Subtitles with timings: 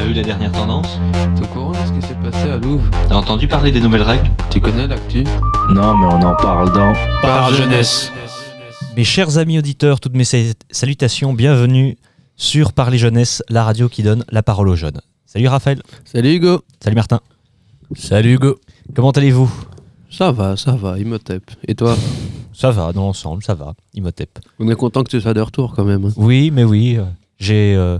[0.00, 0.98] T'as vu la dernière tendance
[1.36, 4.00] T'es au courant de ce qui s'est passé à Louvre T'as entendu parler des nouvelles
[4.00, 5.24] règles Tu connais l'actu
[5.74, 8.10] Non, mais on en parle dans Par jeunesse.
[8.96, 10.38] Mes chers amis auditeurs, toutes mes sa-
[10.70, 11.98] salutations, bienvenue
[12.34, 15.02] sur Parler Jeunesse, la radio qui donne la parole aux jeunes.
[15.26, 17.20] Salut Raphaël, Salut Hugo salut Martin,
[17.94, 18.58] Salut Hugo.
[18.96, 19.52] comment allez-vous?
[20.10, 21.42] Ça va, ça va, Imhotep.
[21.68, 21.94] Et toi?
[22.54, 24.38] Ça va dans l'ensemble, ça va, Imhotep.
[24.60, 26.06] On est content que tu sois de retour quand même.
[26.06, 26.12] hein.
[26.16, 27.04] Oui, mais oui, euh,
[27.38, 27.74] j'ai...
[27.76, 27.98] euh,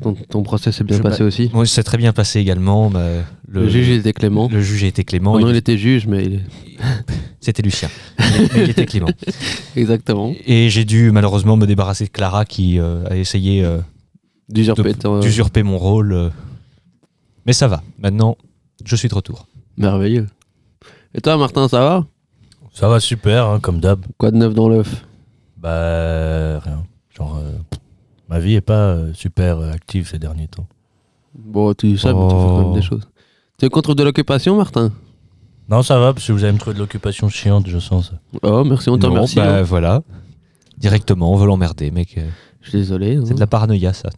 [0.00, 1.50] Ton, ton procès s'est bien Je- passé aussi.
[1.52, 2.90] moi, c'est très bien passé également.
[2.90, 4.48] mais Le, juge était clément.
[4.50, 5.32] Le juge été clément.
[5.34, 6.40] Oh non, il- il était juge, mais il est...
[7.40, 7.88] C'était Lucien.
[8.18, 8.24] Mais
[8.64, 9.08] il était clément.
[9.76, 10.32] Exactement.
[10.46, 13.78] Et j'ai dû malheureusement me débarrasser de Clara qui euh, a essayé euh,
[14.48, 16.12] D'usurper mon rôle.
[16.12, 16.30] euh.
[17.46, 18.36] Mais ça va, maintenant,
[18.84, 19.46] je suis de retour.
[19.76, 20.26] Merveilleux.
[21.14, 22.06] Et toi, Martin, ça va?
[22.72, 24.04] Ça va super, hein, comme d'hab.
[24.18, 25.04] Quoi de neuf dans l'œuf?
[25.56, 26.84] Bah, rien.
[27.16, 27.52] Genre, euh,
[28.28, 30.66] ma vie est pas euh, super euh, active ces derniers temps.
[31.34, 33.08] Bon, tu ça, mais tu fais quand même des choses.
[33.58, 34.92] Tu es contre de l'occupation, Martin?
[35.68, 38.20] Non, ça va, parce que vous allez me trouver de l'occupation chiante, je sens ça.
[38.42, 39.36] Oh, merci, on te remercie.
[39.36, 39.62] bah, hein.
[39.62, 40.02] voilà.
[40.78, 42.16] Directement, on veut l'emmerder, mec.
[42.18, 42.28] euh,
[42.60, 43.16] Je suis désolé.
[43.16, 43.22] hein.
[43.26, 44.10] C'est de la paranoïa, ça.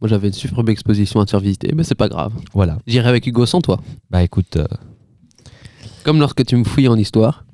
[0.00, 2.32] Moi, j'avais une superbe exposition à te faire visiter, mais c'est pas grave.
[2.52, 2.78] Voilà.
[2.86, 3.80] J'irai avec Hugo sans toi.
[4.10, 4.66] Bah écoute, euh,
[6.04, 7.44] Comme lorsque tu me fouilles en histoire.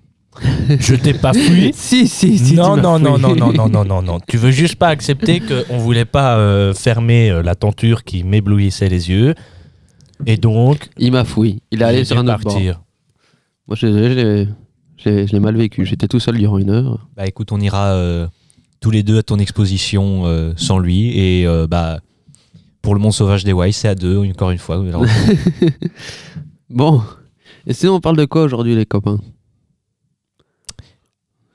[0.81, 2.55] Je t'ai pas fouillé Si, si, si.
[2.55, 4.19] non, non, non, non, non, non, non, non, non.
[4.27, 8.89] Tu veux juste pas accepter qu'on voulait pas euh, fermer euh, la tenture qui m'éblouissait
[8.89, 9.35] les yeux.
[10.27, 11.59] Et donc, Il m'a fouillé.
[11.71, 12.53] Il est allé j'ai sur dû un autre bord.
[12.55, 12.81] partir.
[13.69, 14.49] Moi, je suis désolé, je l'ai-
[14.97, 15.85] je l'ai- je l'ai mal vécu.
[15.87, 17.07] J'étais tout seul durant une heure.
[17.17, 18.27] bah écoute, on ira euh,
[18.81, 21.19] tous les deux à ton exposition euh, sans lui.
[21.19, 22.01] Et euh, bah
[22.83, 24.77] pour le monde sauvage des Wai, c'est à deux, encore une fois.
[24.87, 25.05] Alors,
[26.71, 27.03] Bon.
[27.67, 29.19] Et sinon, on parle de quoi aujourd'hui, les copains?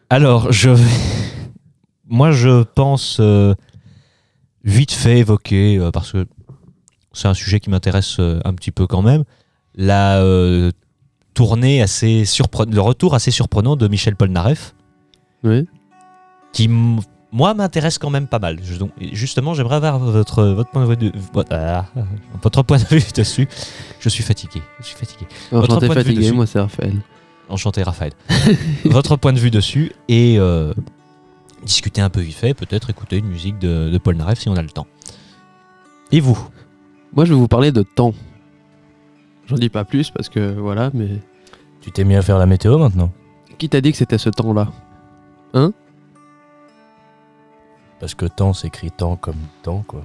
[0.09, 0.71] Alors, je
[2.07, 3.53] moi je pense euh,
[4.63, 6.25] vite fait évoquer euh, parce que
[7.13, 9.23] c'est un sujet qui m'intéresse euh, un petit peu quand même
[9.75, 10.21] la
[11.35, 14.73] tournée assez surprenante, le retour assez surprenant de Michel Polnareff
[15.43, 15.67] Oui.
[16.51, 16.67] qui
[17.31, 18.57] moi m'intéresse quand même pas mal.
[18.63, 21.85] Je- donc, justement, j'aimerais avoir votre votre point de vue votre, ah,
[22.41, 23.47] votre point de vue dessus.
[23.99, 24.61] Je suis fatigué.
[24.79, 25.27] Je suis fatigué.
[25.51, 26.99] Alors, Votre j'étais point de vue fatigué, dessus moi, c'est Raphaël.
[27.49, 28.13] Enchanté Raphaël.
[28.85, 30.73] Votre point de vue dessus et euh,
[31.65, 34.55] discuter un peu vite fait, peut-être écouter une musique de, de Paul Naref si on
[34.55, 34.87] a le temps.
[36.11, 36.39] Et vous?
[37.13, 38.13] Moi, je vais vous parler de temps.
[39.47, 41.09] J'en dis pas plus parce que voilà, mais.
[41.81, 43.11] Tu t'es mis à faire la météo maintenant?
[43.57, 44.69] Qui t'a dit que c'était ce temps-là?
[47.99, 50.03] Parce que temps s'écrit temps comme temps, quoi.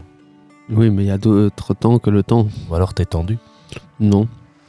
[0.71, 2.49] Oui, mais il y a d'autres temps que le temps.
[2.69, 3.39] Ou alors t'es tendu?
[4.01, 4.27] Non.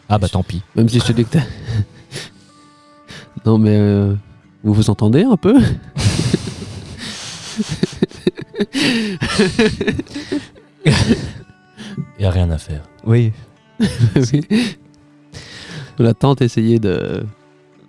[0.09, 0.62] Ah bah tant pis.
[0.75, 1.40] Même si je te dis que t'as.
[3.45, 3.78] non, mais.
[3.78, 4.13] euh,
[4.63, 5.56] Vous vous entendez un peu?
[12.19, 12.84] Y a rien à faire.
[13.05, 13.31] Oui.
[14.16, 14.41] Oui.
[16.00, 17.25] On a tant essayé de...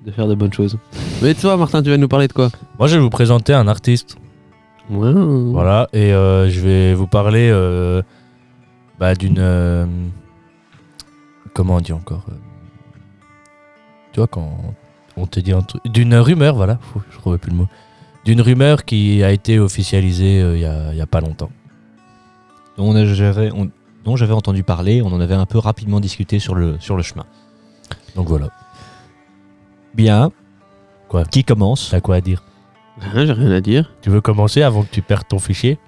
[0.05, 0.79] de faire de bonnes choses.
[1.23, 2.51] Mais toi, Martin, tu vas nous parler de quoi?
[2.79, 4.17] Moi, je vais vous présenter un artiste.
[4.89, 8.03] Voilà, et euh, je vais vous parler euh,
[9.01, 9.39] bah, d'une.
[9.41, 9.85] euh,
[11.55, 12.25] comment on dit encore
[14.13, 14.49] Tu vois, quand
[15.17, 15.83] on te dit un truc.
[15.87, 17.67] D'une rumeur, voilà, Fou, je trouvais plus le mot.
[18.25, 21.51] D'une rumeur qui a été officialisée euh, il y, a, il y a pas longtemps.
[22.79, 23.71] On a- j'avais- on-
[24.05, 27.03] dont j'avais entendu parler, on en avait un peu rapidement discuté sur le, sur le
[27.03, 27.25] chemin.
[28.15, 28.49] Donc voilà,
[29.95, 30.31] Bien.
[31.09, 31.25] Quoi?
[31.25, 31.89] Qui commence?
[31.91, 32.43] T'as quoi à dire?
[32.99, 33.93] Rien, j'ai rien à dire.
[34.03, 35.79] Tu veux commencer avant que tu perdes ton fichier?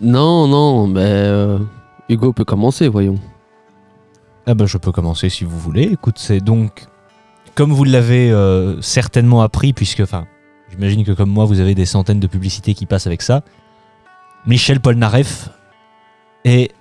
[0.00, 1.58] Non, non, mais euh,
[2.08, 3.18] Hugo peut commencer, voyons.
[4.46, 5.82] Ah bah je peux commencer si vous voulez.
[5.84, 6.86] Écoute, c'est donc,
[7.54, 10.02] comme vous l'avez euh, certainement appris, puisque,
[10.70, 13.42] j'imagine que comme moi, vous avez des centaines de publicités qui passent avec ça,
[14.46, 15.50] Michel Polnareff
[16.44, 16.72] est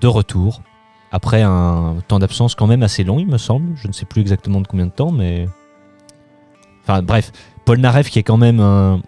[0.00, 0.62] de retour,
[1.10, 3.76] après un temps d'absence quand même assez long, il me semble.
[3.76, 5.46] Je ne sais plus exactement de combien de temps, mais...
[6.82, 7.32] Enfin bref,
[7.64, 9.00] Polnareff qui est quand même un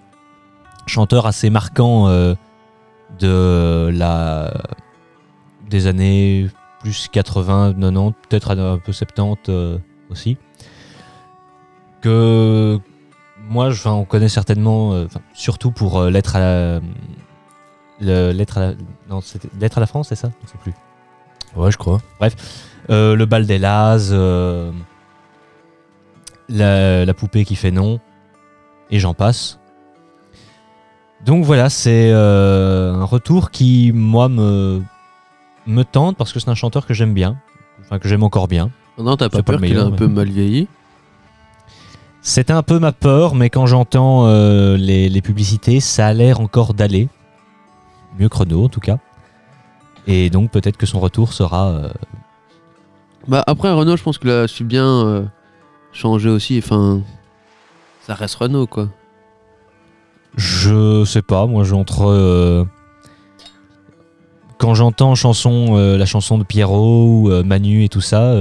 [0.86, 2.34] chanteur assez marquant euh,
[3.19, 4.53] de la...
[5.68, 6.48] des années
[6.80, 9.78] plus 80, 90, peut-être un peu 70 euh,
[10.10, 10.39] aussi.
[12.02, 12.78] Que
[13.48, 16.80] moi, je- on connaît certainement, euh, surtout pour euh, l'être à la.
[18.00, 18.72] le- L'être à la.
[19.08, 20.30] Non, c'était l'être à la France, c'est ça?
[20.44, 20.72] Je sais plus.
[21.56, 22.00] Ouais, je crois.
[22.88, 24.72] Euh, le bal des Lazes, euh,
[26.48, 28.00] la, la poupée qui fait non,
[28.91, 29.58] et j'en passe.
[31.24, 34.82] Donc voilà, c'est euh, un retour qui, moi, me,
[35.66, 37.36] me tente parce que c'est un chanteur que j'aime bien,
[37.82, 38.70] enfin que j'aime encore bien.
[38.98, 40.66] Non, t'as pas C'est peur qu'il a un mais- peu mal vieilli?
[42.22, 46.40] C'était un peu ma peur, mais quand j'entends euh, les, les publicités, ça a l'air
[46.40, 47.08] encore d'aller.
[48.18, 48.98] Mieux que Renault, en tout cas.
[50.06, 51.68] Et donc peut-être que son retour sera.
[51.68, 51.90] euh,
[53.28, 55.24] Bah après Renault, je pense qu'il a su bien euh,
[55.92, 56.58] changer aussi.
[56.62, 57.00] Enfin,
[58.02, 58.88] ça reste Renault quoi.
[60.36, 62.02] Je sais pas, moi j'entre.
[62.06, 62.64] euh,
[64.58, 68.34] quand j'entends chanson, la chanson de Pierrot ou Manu et tout ça,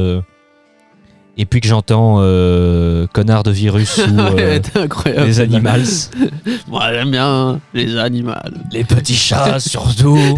[1.41, 5.25] et puis que j'entends euh, Connard de virus ou euh, incroyable.
[5.27, 5.39] Les.
[5.39, 5.86] Animals,
[6.68, 8.33] Moi j'aime bien les animaux.
[8.71, 10.38] les petits chats surtout.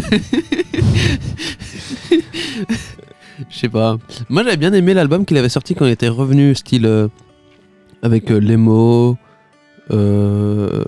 [3.50, 3.96] Je sais pas.
[4.28, 7.08] Moi j'avais bien aimé l'album qu'il avait sorti quand il était revenu, style euh,
[8.02, 9.16] avec les mots,
[9.90, 10.84] je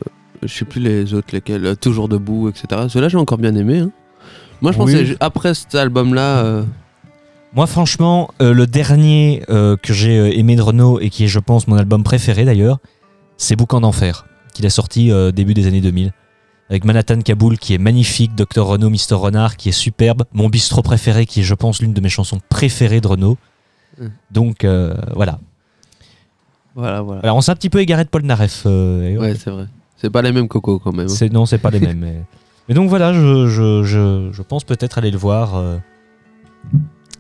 [0.46, 2.82] sais plus les autres lesquels, toujours debout, etc.
[2.88, 3.80] Celui-là j'ai encore bien aimé.
[3.80, 3.90] hein.
[4.62, 4.92] Moi je Oui.
[4.92, 6.62] pensais après cet album-là, euh,
[7.54, 11.28] Moi, franchement, euh, le dernier euh, que j'ai euh, aimé de Renault et qui est,
[11.28, 12.78] je pense, mon album préféré d'ailleurs,
[13.36, 16.12] c'est Boucan d'enfer, qu'il a sorti euh, début des années 2000.
[16.68, 20.82] Avec Manhattan Kaboul qui est magnifique, Dr Renault, Mr Renard qui est superbe, mon bistrot
[20.82, 23.36] préféré qui est, je pense, l'une de mes chansons préférées de Renault.
[24.00, 24.06] Mm.
[24.32, 24.64] Donc
[25.14, 25.38] voilà.
[26.74, 27.20] voilà, voilà.
[27.22, 28.64] Alors on s'est un petit peu égaré de Paul Naref.
[28.64, 29.66] Ouais, c'est vrai.
[29.96, 31.06] C'est pas les mêmes cocos quand même.
[31.06, 31.08] hein.
[31.08, 31.98] c'est, non, c'est pas les mêmes.
[31.98, 32.22] Mais,
[32.68, 35.62] mais donc voilà, je, je, je, je pense peut-être aller le voir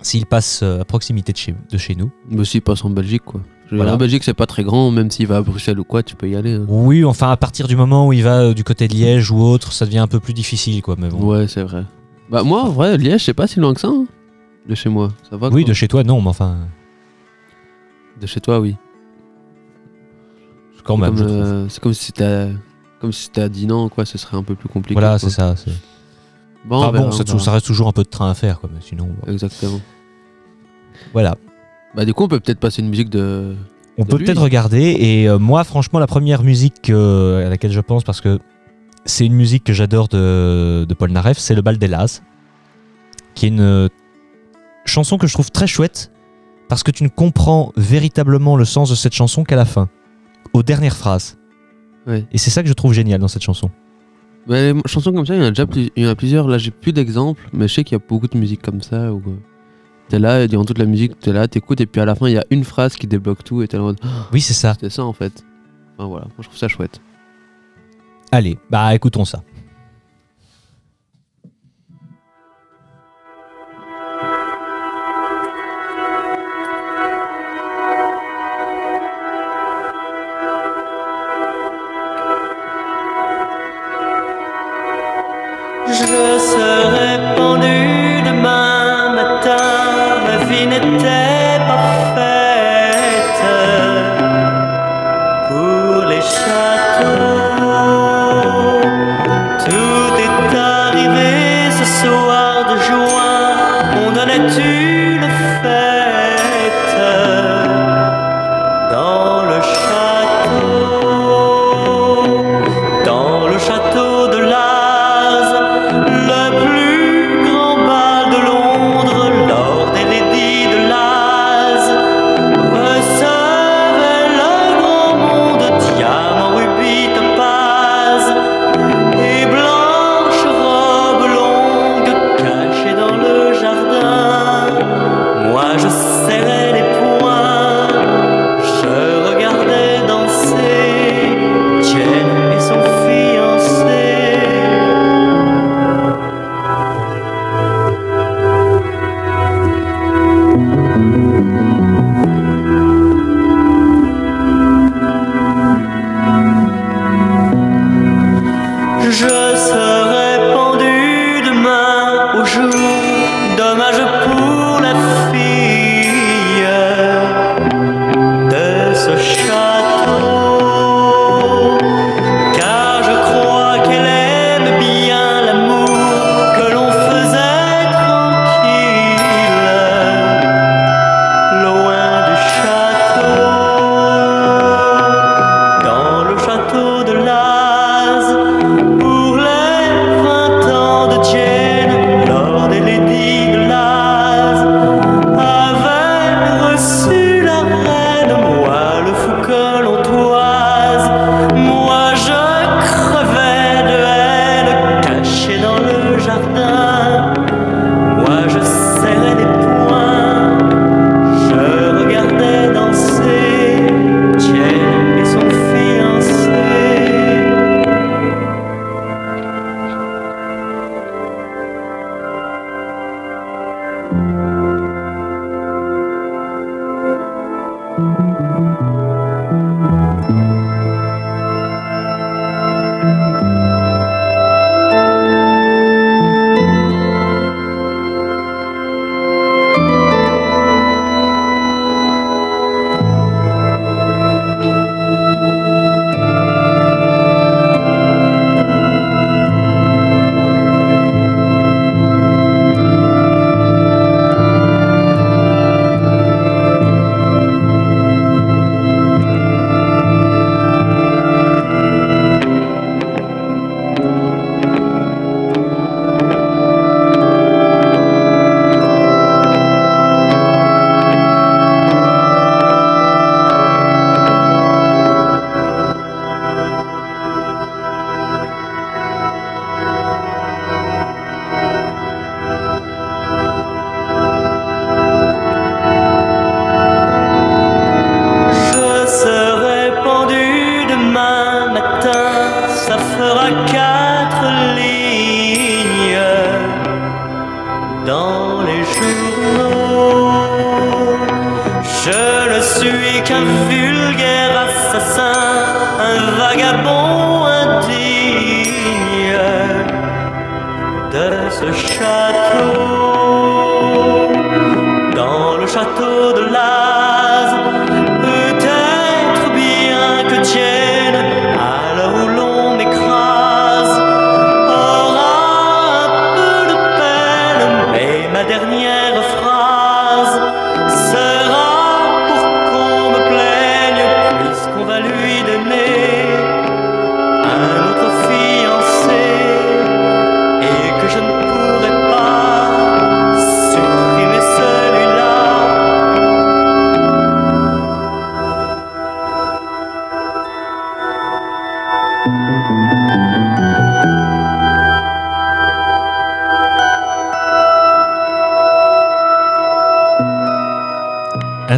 [0.06, 2.10] s'il passe euh, à proximité de chez, de chez nous.
[2.30, 3.40] Mais s'il passe en Belgique quoi.
[3.72, 3.94] Voilà.
[3.94, 6.28] En Belgique c'est pas très grand, même s'il va à Bruxelles ou quoi, tu peux
[6.28, 6.54] y aller.
[6.54, 6.66] hein.
[6.68, 9.40] Oui, enfin à partir du moment où il va euh, du côté de Liège ou
[9.42, 10.96] autre, ça devient un peu plus difficile quoi.
[10.98, 11.24] Mais bon.
[11.32, 11.84] Ouais, c'est vrai.
[12.30, 13.88] Bah moi en vrai, Liège c'est pas si loin que ça.
[13.88, 14.04] hein.
[14.68, 15.68] De chez moi, ça va Oui, quoi.
[15.70, 16.56] de chez toi non, mais enfin
[18.20, 18.76] De chez toi, oui.
[20.84, 21.14] quand même.
[21.16, 22.48] Comme, euh, c'est comme si c'était à...
[23.00, 24.94] comme si à Dinan quoi, ce serait un peu plus compliqué.
[25.00, 25.54] Voilà, c'est ça.
[26.66, 28.70] Bon, Enfin bon, ça, ça reste toujours un peu de train à faire quoi.
[28.72, 29.80] Mais sinon, Exactement.
[31.12, 31.36] Voilà.
[31.94, 33.54] Bah du coup, on peut peut-être passer une musique de.
[33.98, 34.96] On De peut peut-être regarder.
[34.98, 38.40] Et euh, moi, franchement, la première musique euh, à laquelle je pense, parce que
[39.04, 42.22] c'est une musique que j'adore de, de Paul Naref, c'est Le Bal des Las,
[43.34, 43.88] qui est une euh,
[44.84, 46.10] chanson que je trouve très chouette,
[46.68, 49.88] parce que tu ne comprends véritablement le sens de cette chanson qu'à la fin,
[50.52, 51.38] aux dernières phrases.
[52.08, 52.26] Ouais.
[52.32, 53.70] Et c'est ça que je trouve génial dans cette chanson.
[54.48, 55.90] Bah, les chansons comme ça, il y en a déjà plus...
[55.94, 56.48] il y en a plusieurs.
[56.48, 59.12] Là, j'ai plus d'exemples, mais je sais qu'il y a beaucoup de musique comme ça
[59.12, 59.22] où
[60.08, 62.28] t'es là et durant toute la musique, t'es là, t'écoutes et puis à la fin,
[62.28, 64.40] il y a une phrase qui débloque tout et t'es là en mode, Oh, Oui,
[64.40, 64.74] c'est ça.
[64.74, 65.44] c'était ça en fait.
[65.96, 67.00] Enfin voilà, moi je trouve ça chouette.
[68.32, 69.42] Allez, bah écoutons ça.
[85.86, 87.33] Je serai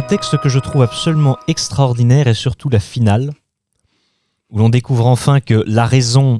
[0.07, 3.33] texte que je trouve absolument extraordinaire et surtout la finale,
[4.49, 6.39] où l'on découvre enfin que la raison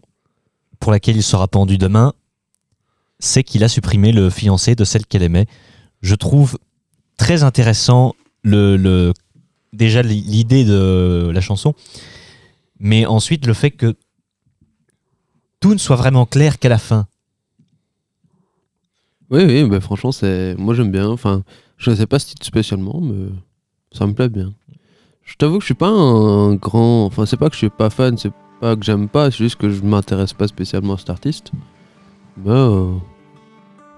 [0.79, 2.13] pour laquelle il sera pendu demain,
[3.19, 5.47] c'est qu'il a supprimé le fiancé de celle qu'elle aimait.
[6.01, 6.57] Je trouve
[7.17, 9.13] très intéressant le, le-
[9.74, 11.74] déjà li- l'idée de la chanson,
[12.79, 13.95] mais ensuite le fait que
[15.59, 17.07] tout ne soit vraiment clair qu'à la fin.
[19.29, 20.55] Oui, oui, bah, franchement, c'est...
[20.57, 21.09] moi j'aime bien.
[21.09, 21.43] Enfin,
[21.77, 23.29] je ne sais pas ce titre spécialement, mais
[23.98, 24.54] ça me plaît bien.
[25.24, 27.06] Je t'avoue que je suis pas un grand.
[27.06, 29.58] Enfin, c'est pas que je suis pas fan, c'est pas que j'aime pas, c'est juste
[29.58, 31.51] que je m'intéresse pas spécialement à cet artiste.
[32.46, 32.94] Mais euh,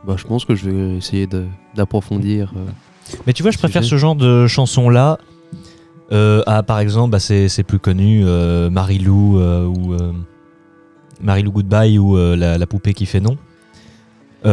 [0.07, 1.27] bah, je pense que je vais essayer
[1.75, 2.53] d'approfondir.
[2.55, 2.65] euh.
[3.27, 3.95] Mais tu vois, je préfère sujet.
[3.95, 5.19] ce genre de chanson-là
[6.11, 9.95] euh, à, par exemple, bah, c'est plus connu, euh, Marilou ou
[11.21, 13.37] Marilou Goodbye ou la, la poupée qui fait non.
[14.45, 14.49] Il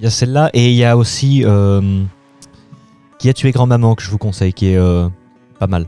[0.00, 1.44] y a celle-là et il y a aussi
[3.22, 5.08] Qui a tué grand-maman que je vous conseille, qui est euh,
[5.60, 5.86] pas mal.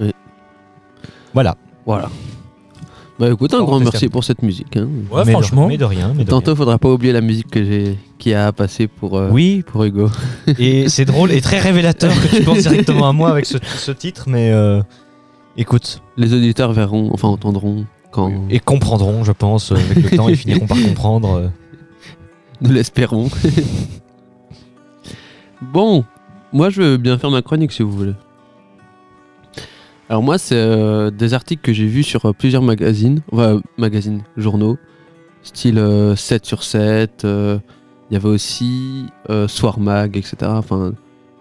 [0.00, 0.10] Oui.
[1.32, 1.56] Voilà.
[1.86, 2.10] Voilà.
[3.20, 4.76] Bah écoute, un grand merci pour cette musique.
[4.76, 4.88] hein.
[5.12, 5.66] Ouais, mais franchement.
[5.66, 6.12] De, mais de rien.
[6.12, 9.28] Mais de Tantôt, faudra pas oublier la musique que j'ai qui a passé pour, euh.
[9.30, 10.10] Oui, pour Hugo.
[10.58, 13.92] et c'est drôle et très révélateur que tu penses directement à moi avec ce, ce
[13.92, 14.82] titre, mais euh,
[15.56, 16.02] écoute.
[16.16, 20.66] Les auditeurs verront, enfin entendront quand Et comprendront, je pense, avec le temps, ils finiront
[20.66, 21.36] par comprendre.
[21.36, 21.48] euh.
[22.60, 23.28] nous l'espérons.
[25.62, 26.04] bon,
[26.54, 28.14] moi je veux bien faire ma chronique si vous voulez.
[30.08, 34.22] Alors moi c'est euh, des articles que j'ai vus sur euh, plusieurs magazines, enfin magazines,
[34.36, 34.78] journaux,
[35.42, 37.58] style euh, 7 sur 7, euh,
[38.10, 40.36] il y avait aussi euh, Soir Mag, etc.
[40.44, 40.92] Enfin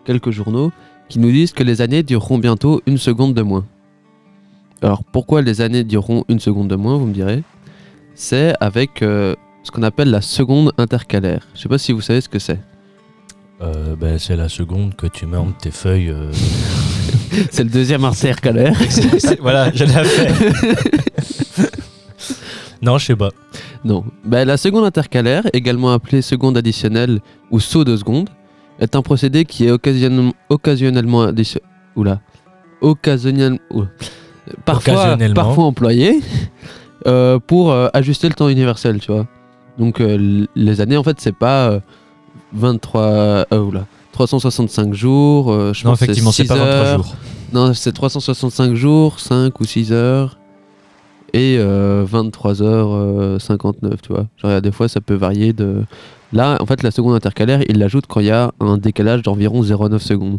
[0.04, 0.72] quelques journaux
[1.10, 3.66] qui nous disent que les années dureront bientôt une seconde de moins.
[4.82, 7.44] Alors pourquoi les années dureront une seconde de moins, vous me direz?
[8.16, 11.48] C'est avec euh, ce qu'on appelle la seconde intercalaire.
[11.54, 12.60] Je sais pas si vous savez ce que c'est.
[13.64, 16.10] Euh, ben, c'est la seconde que tu mets entre tes feuilles.
[16.10, 16.32] euh.
[17.52, 18.76] C'est le deuxième intercalaire.
[18.90, 21.70] C'est- voilà, je l'ai fait.
[22.82, 23.30] Non, je sais pas.
[23.86, 24.04] Non.
[24.26, 28.30] Ben, la seconde intercalaire, également appelée seconde additionnelle ou saut de seconde,
[28.80, 31.62] est un procédé qui est occasionne- occasionnellement addition-
[31.96, 32.20] Oula.
[32.82, 33.60] Occasionnel...
[33.72, 33.88] oula.
[34.66, 35.34] Parfois, Occasionnellement.
[35.36, 36.20] parfois employé
[37.08, 39.28] euh, pour euh, ajuster le temps universel, tu vois.
[39.78, 41.80] Donc euh, l- les années, en fait, c'est pas euh,
[42.54, 43.02] 23...
[43.02, 43.86] euh, oula.
[44.14, 47.04] 365 jours, euh, je Non, pense effectivement, c'est pas 23 heures.
[47.04, 47.16] jours.
[47.52, 50.38] Non, c'est 365 jours, 5 ou 6 heures
[51.34, 54.28] et euh, 23 heures euh, 59, tu vois.
[54.38, 55.84] Genre, des fois, ça peut varier de...
[56.32, 59.62] Là, en fait, la seconde intercalaire, il l'ajoute quand il y a un décalage d'environ
[59.64, 60.38] 0,9 secondes.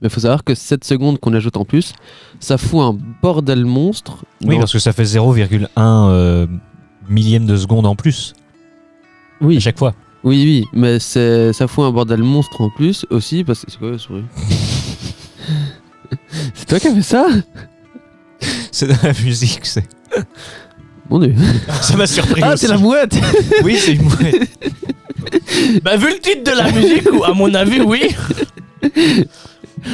[0.00, 1.92] Mais il faut savoir que cette seconde qu'on ajoute en plus,
[2.40, 4.24] ça fout un bordel monstre.
[4.42, 6.46] Oui, dans- parce que ça fait 0,1 euh,
[7.08, 8.34] millième de seconde en plus
[9.40, 9.94] oui, à chaque fois.
[10.24, 13.70] Oui, oui, mais c'est- ça fout un bordel monstre en plus aussi, parce que...
[13.70, 14.24] C'est quoi la souris
[16.54, 17.26] C'est toi qui as fait ça
[18.70, 19.84] C'est de la musique, c'est.
[21.10, 21.34] Mon dieu.
[21.82, 22.40] Ça m'a surpris.
[22.42, 22.66] Ah, aussi.
[22.66, 23.14] c'est la mouette
[23.62, 24.48] Oui, c'est une mouette.
[25.82, 28.02] Bah, vu le titre de la musique, ou à mon avis, oui.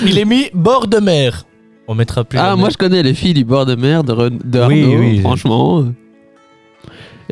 [0.04, 1.44] Il est mis bord de mer.
[1.88, 2.38] On mettra plus.
[2.38, 2.72] Ah, la moi mer.
[2.72, 5.20] je connais les filles du bord de mer de, Ren- de Oui, Arnaud, oui.
[5.20, 5.84] franchement.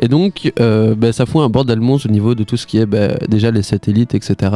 [0.01, 2.77] Et donc, euh, ben, ça fout un bordel monstre au niveau de tout ce qui
[2.77, 4.51] est ben, déjà les satellites, etc.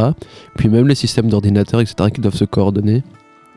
[0.55, 3.03] Puis même les systèmes d'ordinateurs, etc., qui doivent se coordonner.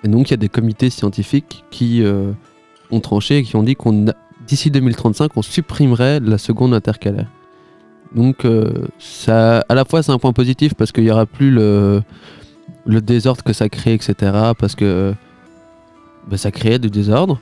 [0.03, 2.33] Et donc, il y a des comités scientifiques qui euh,
[2.91, 4.07] ont tranché et qui ont dit qu'on
[4.47, 7.29] d'ici 2035, on supprimerait la seconde intercalaire.
[8.15, 8.87] Donc, euh,
[9.29, 12.03] à la fois, c'est un point positif parce qu'il n'y aura plus le,
[12.87, 14.15] désordre que ça crée, etc.
[14.59, 15.15] Parce que
[16.29, 17.41] ben, ça créait du désordre.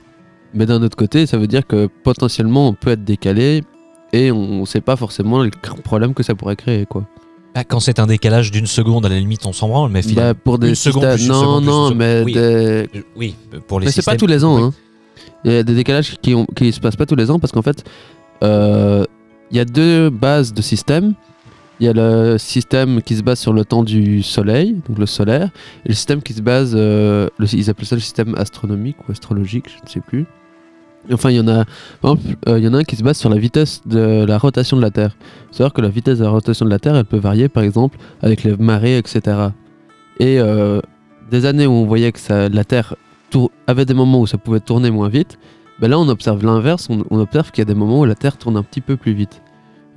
[0.52, 3.62] Mais d'un autre côté, ça veut dire que potentiellement on peut être décalé
[4.14, 5.50] et on ne sait pas forcément le
[5.82, 6.86] problème que ça pourrait créer.
[6.86, 7.04] quoi.
[7.56, 10.30] Ah, quand c'est un décalage d'une seconde, à la limite, on s'en branle, mais finalement.
[10.32, 12.32] Bah, pour des une seconde systèmes- plus une non, seconde non, mais Oui.
[12.32, 13.36] des- Oui,
[13.68, 14.56] pour les Mais c'est pas systèmes- tous les ans.
[14.56, 14.62] oui.
[14.62, 14.72] Hein.
[15.44, 17.52] Il y a des décalages qui, ont, qui se passent pas tous les ans parce
[17.52, 17.84] qu'en fait,
[18.42, 19.04] euh,
[19.50, 21.14] il y a deux bases de système.
[21.80, 25.06] Il y a le système qui se base sur le temps du soleil, donc le
[25.06, 25.50] solaire,
[25.84, 29.12] et le système qui se base, euh, le- ils appellent ça le système astronomique ou
[29.12, 30.24] astrologique, je ne sais plus.
[31.12, 31.64] Enfin, il y en a,
[32.00, 34.24] par exemple, euh, il y en a un qui se base sur la vitesse de
[34.24, 35.16] la rotation de la Terre.
[35.50, 37.98] C'est-à-dire que la vitesse de la rotation de la Terre, elle peut varier, par exemple,
[38.22, 39.48] avec les marées, etc.
[40.18, 40.80] Et euh,
[41.30, 42.94] des années où on voyait que la Terre
[43.66, 45.38] avait des moments où ça pouvait tourner moins vite,
[45.80, 48.36] ben là on observe l'inverse, on, observe qu'il y a des moments où la Terre
[48.36, 49.42] tourne un petit peu plus vite.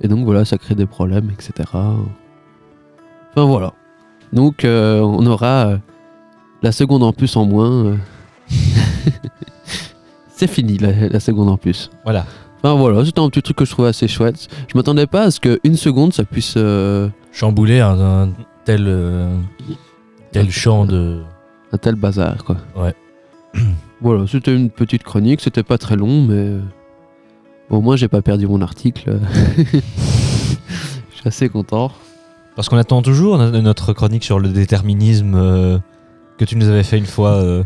[0.00, 1.52] Et donc voilà, ça crée des problèmes, etc.
[1.72, 3.74] Enfin voilà.
[4.32, 5.78] Donc euh, on aura
[6.62, 7.96] la seconde en plus en moins.
[10.38, 11.90] C'est fini la, la seconde en plus.
[12.04, 12.24] Voilà.
[12.62, 14.46] Enfin voilà, c'était un petit truc que je trouvais assez chouette.
[14.68, 16.54] Je m'attendais pas à ce qu'une seconde ça puisse...
[16.56, 18.28] euh, Chambouler un, un
[18.64, 19.36] tel, euh,
[20.32, 21.22] tel champ de.
[21.72, 22.56] un tel bazar quoi.
[22.76, 22.94] Ouais.
[24.00, 26.60] voilà, c'était une petite chronique, c'était pas très long mais euh,
[27.70, 29.18] au moins j'ai pas perdu mon article.
[29.56, 31.90] Je suis assez content.
[32.56, 35.78] Parce qu'on attend toujours no- notre chronique sur le déterminisme euh,
[36.38, 37.32] que tu nous avais fait une fois.
[37.34, 37.62] euh,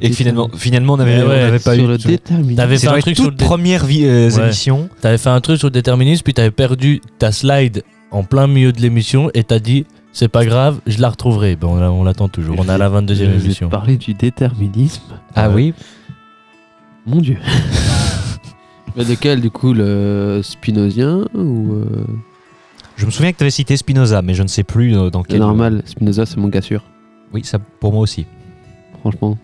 [0.00, 1.88] et que finalement, finalement on n'avait ouais, pas sur eu.
[1.88, 2.56] le déterminisme.
[2.56, 4.44] T'avais fait un truc sur le dé- vi- euh, Ouais.
[4.44, 4.88] émissions.
[5.00, 7.82] T'avais fait un truc sur le déterminisme, puis t'avais perdu ta slide
[8.12, 11.56] en plein milieu de l'émission et t'as dit c'est pas grave, je la retrouverai.
[11.56, 12.54] Ben, on, la- on l'attend toujours.
[12.58, 13.68] On est à la 22e Je vais émission.
[13.68, 15.02] parler du déterminisme.
[15.34, 15.54] Ah Ouais.
[15.56, 15.74] oui.
[17.06, 17.36] Mon dieu.
[18.96, 21.84] Mais de quel du coup le Spinozien ou euh,
[22.96, 25.22] Je me souviens que tu avais cité Spinoza, mais je ne sais plus euh, dans
[25.22, 25.40] C'est quel.
[25.40, 26.84] normal, Spinoza c'est mon gars sûr,
[27.34, 28.26] Oui, ça pour moi aussi.
[29.00, 29.36] franchement.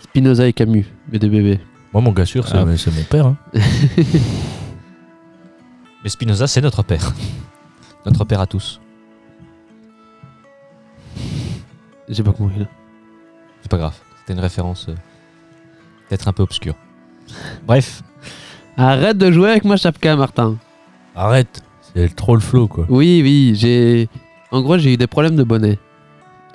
[0.00, 1.60] Spinoza et Camus, mais des bébés.
[1.92, 2.64] Moi, mon gars sûr, c'est Ah.
[2.76, 3.26] c'est mon père.
[3.26, 3.36] hein.
[6.02, 7.12] Mais Spinoza, c'est notre père.
[8.06, 8.80] notre père à tous.
[12.08, 12.66] J'ai pas compris là.
[13.62, 13.94] C'est pas grave.
[14.20, 14.94] C'était une référence euh,
[16.08, 16.74] peut-être un peu obscure.
[17.66, 18.02] Bref,
[18.76, 20.56] Arrête de jouer avec ma chapka, Martin.
[21.16, 21.62] Arrête,
[21.94, 22.86] c'est trop le flow quoi.
[22.88, 24.08] Oui, oui, j'ai.
[24.52, 25.78] En gros, j'ai eu des problèmes de bonnet.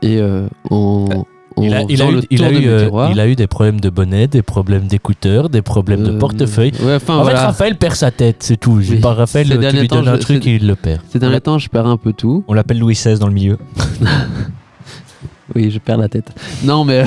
[0.03, 1.07] Et euh, en.
[1.55, 3.09] en Il a, il a faisant eu, le il a tour de eu, mes euh,
[3.11, 6.71] il a eu des problèmes de bonnet, des problèmes d'écouteurs, des problèmes de euh, portefeuille.
[6.81, 7.45] Ouais, enfin, En fait, voilà.
[7.47, 8.73] Raphaël perd sa tête, c'est tout.
[8.77, 8.99] Oui.
[8.99, 11.01] Pas Raphaël, tu lui donnes un truc et il le perd.
[11.09, 12.43] Ces derniers temps, je perds un peu tout.
[12.47, 13.57] on l'appelle Louis XVI dans le milieu.
[15.55, 16.31] Oui, je perds la tête.
[16.63, 17.03] Non, mais.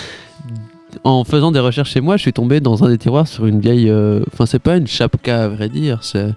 [1.04, 3.60] en faisant des recherches chez moi, je suis tombé dans un des tiroirs sur une
[3.60, 3.88] vieille.
[3.88, 5.98] euh, Enfin, c'est pas une chapka, à vrai dire.
[6.02, 6.32] C'est.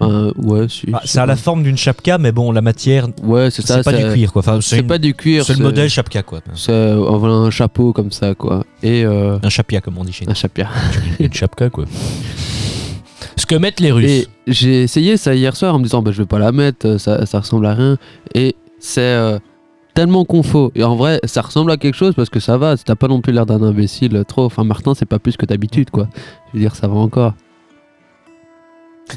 [0.00, 3.06] Enfin, ouais, si, Ah, c'est ça a la forme d'une chapka, mais bon, la matière,
[3.22, 3.82] Ouais, c'est ça.
[3.82, 4.40] c'est pas du cuir quoi.
[4.40, 5.44] Enfin, c'est une- pas du cuir.
[5.44, 6.40] c'est le modèle chapka quoi.
[6.54, 7.10] C'est euh,
[7.46, 8.64] un chapeau comme ça, quoi.
[8.82, 9.04] Et.
[9.04, 10.30] euh, Un chapia comme on dit chez nous.
[10.32, 10.68] un chapia.
[11.20, 11.84] Une chapka quoi.
[13.36, 14.28] Ce que mettent les Russes.
[14.46, 16.98] J'ai essayé ça hier soir en me disant bah, je vais pas la mettre, euh,
[16.98, 17.96] ça, ça ressemble à rien.
[18.34, 19.38] Et c'est euh,
[19.94, 20.70] tellement confo.
[20.74, 22.76] Et en vrai, ça ressemble à quelque chose parce que ça va.
[22.76, 24.44] T'as pas non plus l'air d'un imbécile trop.
[24.44, 26.08] Enfin, Martin, c'est pas plus que d'habitude, quoi.
[26.48, 27.34] Je veux dire, ça va encore.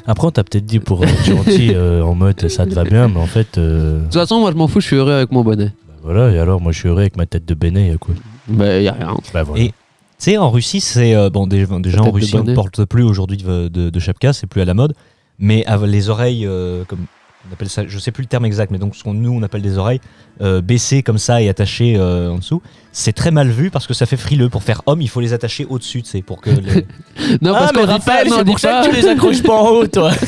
[0.05, 3.07] Après, on t'a peut-être dit pour être gentil euh, en mode ça te va bien,
[3.07, 5.31] mais en fait, euh, De toute façon, moi, je m'en fous, je suis heureux avec
[5.31, 5.71] mon bonnet.
[5.87, 6.31] bah voilà.
[6.31, 8.13] Et alors, moi, je suis heureux avec ma tête de bénet, quoi.
[8.47, 9.15] Bah, y a rien.
[9.33, 9.63] Bah voilà.
[9.63, 9.73] Et- Tu
[10.19, 13.37] sais, en Russie, c'est euh, bon déjà, déjà en Russie, on ne porte plus aujourd'hui
[13.37, 14.93] de, de, de chapka, c'est plus à la mode.
[15.39, 17.05] Mais les oreilles, euh, comme
[17.49, 19.41] on appelle ça, je sais plus le terme exact, mais donc ce qu'on nous on
[19.43, 20.01] appelle des oreilles
[20.41, 23.93] euh, baissées comme ça et attachées euh, en dessous, c'est très mal vu parce que
[23.93, 24.49] ça fait frileux.
[24.49, 26.57] Pour faire homme, il faut les attacher au-dessus, tu sais, pour que les...
[27.41, 28.83] Non, ah, parce mais qu'on dit Raphaël, pas, non, on c'est dit pour ça pas.
[28.87, 30.11] que tu les accroches pas en haut, toi.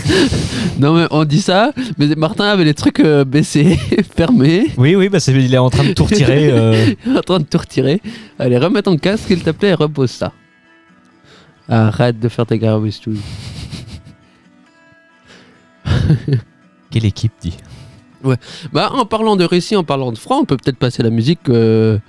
[0.80, 3.78] Non, mais on dit ça, mais Martin avait les trucs euh, baissés,
[4.16, 6.50] fermés, Oui, oui, bah il est en train de tout retirer.
[6.52, 8.02] euh, en train de tout retirer.
[8.40, 10.32] Allez, remets ton casque, s'il te plaît, et repose ça.
[11.68, 13.20] Arrête de faire tes garabistouilles.
[16.92, 17.58] Quelle équipe dit
[18.74, 21.48] Bah, en parlant de Russie, en parlant de franc, on peut peut-être passer la musique
[21.50, 22.00] euh,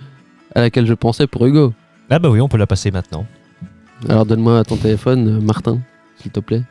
[0.55, 1.73] à laquelle je pensais pour Hugo.
[2.09, 3.27] Ah bah oui, on peut la passer maintenant.
[4.09, 5.79] Alors donne-moi ton téléphone, euh, Martin,
[6.17, 6.63] s'il te plaît.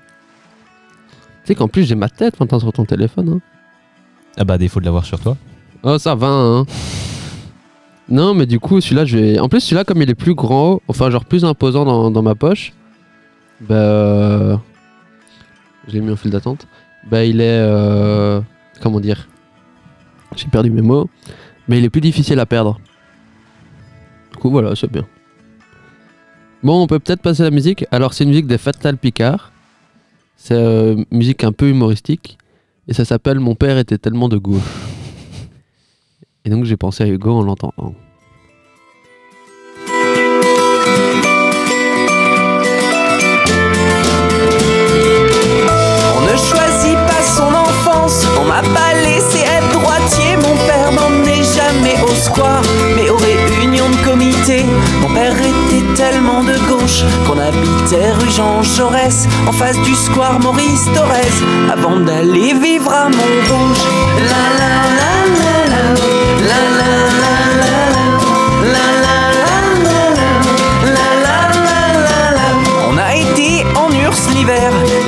[1.44, 3.30] Tu sais qu'en plus j'ai ma tête maintenant sur ton téléphone.
[3.30, 3.40] Hein.
[4.38, 5.38] Ah bah défaut de l'avoir sur toi.
[5.84, 6.66] Oh, ça va, hein.
[8.10, 9.40] Non, mais du coup, celui-là, je vais.
[9.40, 12.34] En plus, celui-là, comme il est plus grand, enfin, genre plus imposant dans, dans ma
[12.36, 12.74] poche,
[13.62, 13.76] bah.
[13.76, 14.58] euh,
[15.88, 16.68] Je l'ai mis en fil d'attente.
[17.10, 17.46] Bah, il est.
[17.62, 18.42] euh,
[18.82, 19.28] Comment dire
[20.36, 21.10] J'ai perdu mes mots.
[21.68, 22.80] Mais il est plus difficile à perdre.
[24.32, 25.06] Du coup, voilà, c'est bien.
[26.64, 27.86] Bon, on peut peut-être passer à la musique.
[27.92, 29.52] Alors, c'est une musique des Fatal Picard.
[30.36, 32.38] C'est euh, musique un peu humoristique.
[32.88, 34.62] Et ça s'appelle Mon père était tellement de gauche.
[36.46, 37.94] Et donc j'ai pensé à Hugo en l'entendant.
[48.40, 52.64] On m'a pas laissé être droitier, mon père m'emmenait jamais au square,
[52.96, 54.66] mais aux réunions de comité.
[55.02, 60.40] Mon père était tellement de gauche qu'on habitait rue Jean Jaurès, en face du square
[60.40, 63.86] Maurice Torres, avant d'aller vivre à Montrouge.
[64.32, 65.84] La la la la
[66.48, 67.20] la la la
[68.74, 69.19] la la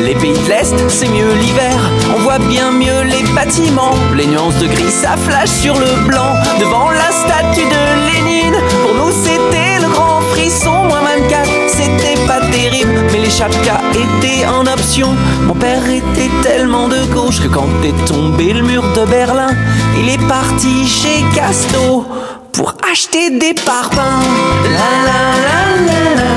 [0.03, 1.77] les pays de l'Est c'est mieux l'hiver.
[2.15, 6.33] On voit bien mieux les bâtiments, les nuances de gris ça flash sur le blanc.
[6.59, 10.83] Devant la statue de Lénine, pour nous c'était le grand frisson.
[10.85, 15.09] Moins 24, c'était pas terrible, mais les chapkas étaient en option.
[15.43, 19.55] Mon père était tellement de gauche que quand est tombé le mur de Berlin,
[19.97, 22.05] il est parti chez Casto
[22.51, 24.23] pour acheter des parpaings.
[24.65, 26.31] La la la la la,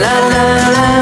[0.00, 0.93] la la la la la,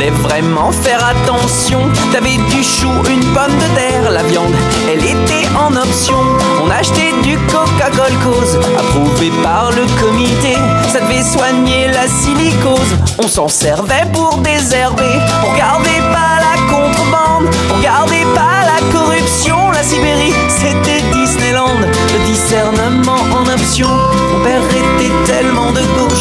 [0.00, 1.80] fallait vraiment faire attention.
[2.12, 4.52] T'avais du chou, une pomme de terre, la viande,
[4.90, 6.16] elle était en option.
[6.64, 10.56] On achetait du Coca-Cola cause, approuvé par le comité.
[10.90, 12.96] Ça devait soigner la silicose.
[13.18, 15.18] On s'en servait pour désherber.
[15.44, 19.70] On regardait pas la contrebande, on regardait pas la corruption.
[19.72, 21.76] La Sibérie, c'était Disneyland.
[21.78, 23.88] Le discernement en option.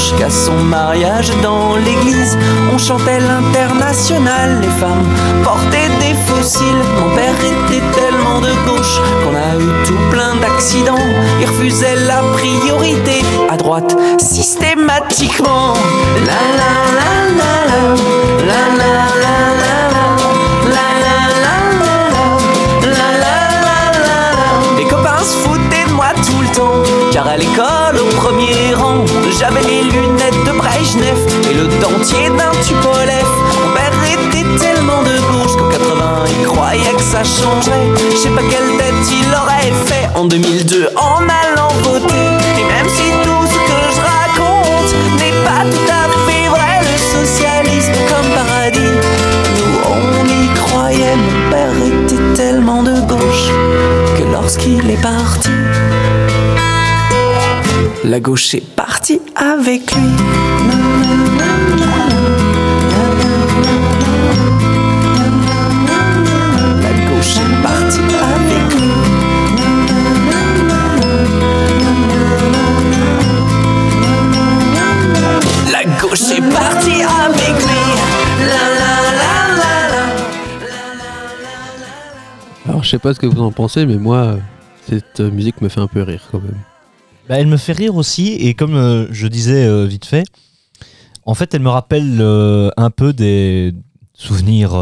[0.09, 2.37] De gauche qu'à son mariage dans l'église,
[2.73, 4.59] on chantait l'international.
[4.61, 5.07] Les femmes
[5.43, 6.81] portaient des fossiles.
[6.99, 10.95] Mon père était tellement de gauche qu'on a eu tout plein d'accidents.
[11.41, 15.73] Il refusait la priorité à droite systématiquement.
[16.25, 17.81] La la la, la la
[18.45, 18.91] la la
[19.21, 19.58] la, la
[27.27, 29.03] à l'école au premier rang,
[29.37, 31.17] j'avais les lunettes de Brejnev
[31.49, 33.25] et le dentier d'un Tupolev.
[33.55, 37.87] Mon père était tellement de gauche qu'en 80 il croyait que ça changerait.
[38.11, 42.13] Je sais pas quelle tête il aurait fait en 2002 en allant voter.
[42.57, 46.97] Et même si tout ce que je raconte n'est pas tout à fait vrai, le
[46.97, 48.95] socialisme comme paradis,
[49.57, 51.15] nous on y croyait.
[51.15, 53.49] Mon père était tellement de gauche
[54.17, 55.48] que lorsqu'il est parti,
[58.09, 60.01] la gauche est partie avec lui.
[66.81, 67.99] La gauche est partie
[68.33, 68.89] avec lui.
[75.71, 77.83] La gauche est partie avec lui.
[82.67, 84.37] Alors, je sais pas ce que vous en pensez, mais moi,
[84.89, 86.68] cette musique me fait un peu rire quand même.
[87.29, 90.25] Bah, elle me fait rire aussi, et comme euh, je disais euh, vite fait,
[91.25, 93.71] en fait, elle me rappelle euh, un peu des
[94.15, 94.73] souvenirs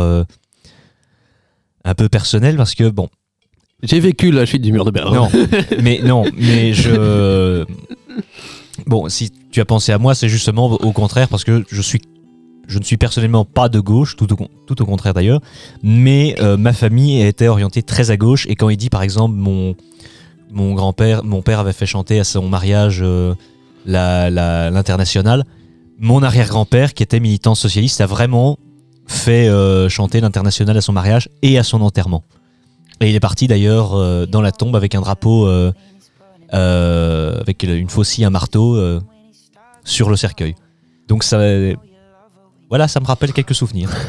[1.83, 3.09] un peu personnels, parce que, bon,
[3.83, 5.13] J'ai vécu la chute du mur de Berlin.
[5.15, 5.29] non,
[5.83, 7.65] mais non, mais je...
[8.85, 11.99] Bon, si tu as pensé à moi, c'est justement au contraire, parce que je suis...
[12.69, 15.39] Je ne suis personnellement pas de gauche, tout au, con- tout au contraire d'ailleurs,
[15.83, 18.45] mais euh, ma famille était orientée très à gauche.
[18.49, 19.73] Et quand il dit par exemple mon,
[20.51, 23.35] mon grand-père, mon père avait fait chanter à son mariage euh,
[23.85, 25.43] l'international,
[25.99, 28.57] mon arrière-grand-père qui était militant socialiste a vraiment
[29.07, 32.23] fait euh, chanter l'international à son mariage et à son enterrement.
[32.99, 35.47] Et il est parti d'ailleurs euh, dans la tombe avec un drapeau,
[36.51, 38.79] avec une faucille, un marteau
[39.83, 40.55] sur le cercueil.
[41.07, 41.39] Donc ça,
[42.69, 43.89] voilà, ça me rappelle quelques souvenirs.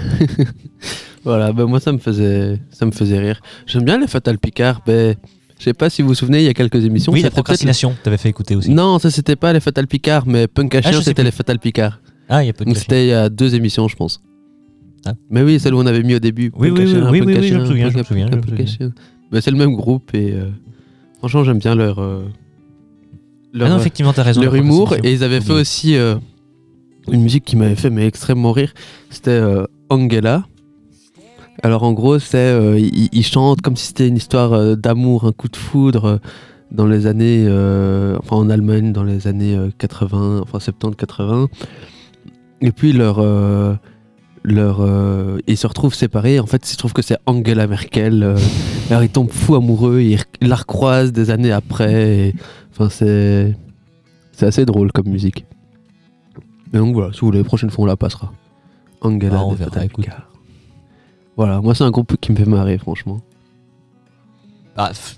[1.25, 3.41] Voilà, ben moi ça me faisait, ça me faisait rire.
[3.67, 4.81] J'aime bien les Fatal Picard.
[4.87, 5.17] Ben,
[5.59, 7.13] je sais pas si vous vous souvenez, il y a quelques émissions.
[7.13, 8.71] oui, la procrastination, t'avais fait écouter aussi.
[8.71, 12.01] Non, ça c'était pas les Fatal Picard, mais Punk à Ah, c'était les Fatal Picard.
[12.29, 14.21] Ah, il y a Donc c'était il y a deux émissions, je pense.
[15.05, 15.15] Ah.
[15.31, 16.53] Mais oui, celle où on avait mis au début.
[16.57, 18.69] Oui, Punk oui, oui, Punk oui, je me souviens, Punk je me souviens, Punk Punk
[18.69, 18.93] souviens.
[19.31, 20.49] Ben, c'est le même groupe et euh,
[21.19, 22.25] franchement j'aime bien leur euh,
[23.61, 24.41] Ah non, effectivement, raison.
[24.41, 26.15] leur humour et ils avaient fait aussi euh,
[27.13, 28.73] une musique qui m'avait fait mais extrêmement rire.
[29.11, 29.43] C'était
[29.91, 30.47] Angela.
[31.63, 35.25] Alors en gros, c'est euh, ils ils chantent comme si c'était une histoire euh, d'amour,
[35.25, 36.19] un coup de foudre euh,
[36.71, 41.49] dans les années, euh, enfin en Allemagne dans les années euh, 80, enfin 70-80.
[42.61, 43.25] Et puis leur,
[44.43, 44.87] leur,
[45.47, 46.41] ils se retrouvent séparés.
[46.41, 48.35] En fait, il se trouve que c'est Angela Merkel.
[48.91, 52.35] alors ils tombent fous amoureux, ils, ils la recroisent des années après.
[52.73, 53.57] Enfin c'est,
[54.33, 55.47] c'est assez drôle comme musique.
[56.75, 58.33] Et donc voilà, si vous voulez, la prochaine fois on la passera.
[59.01, 60.07] Angela Ah, on verra, écoute.
[61.39, 63.21] Voilà, moi c'est un groupe qui me fait marrer, franchement.
[64.77, 65.17] Ah, f-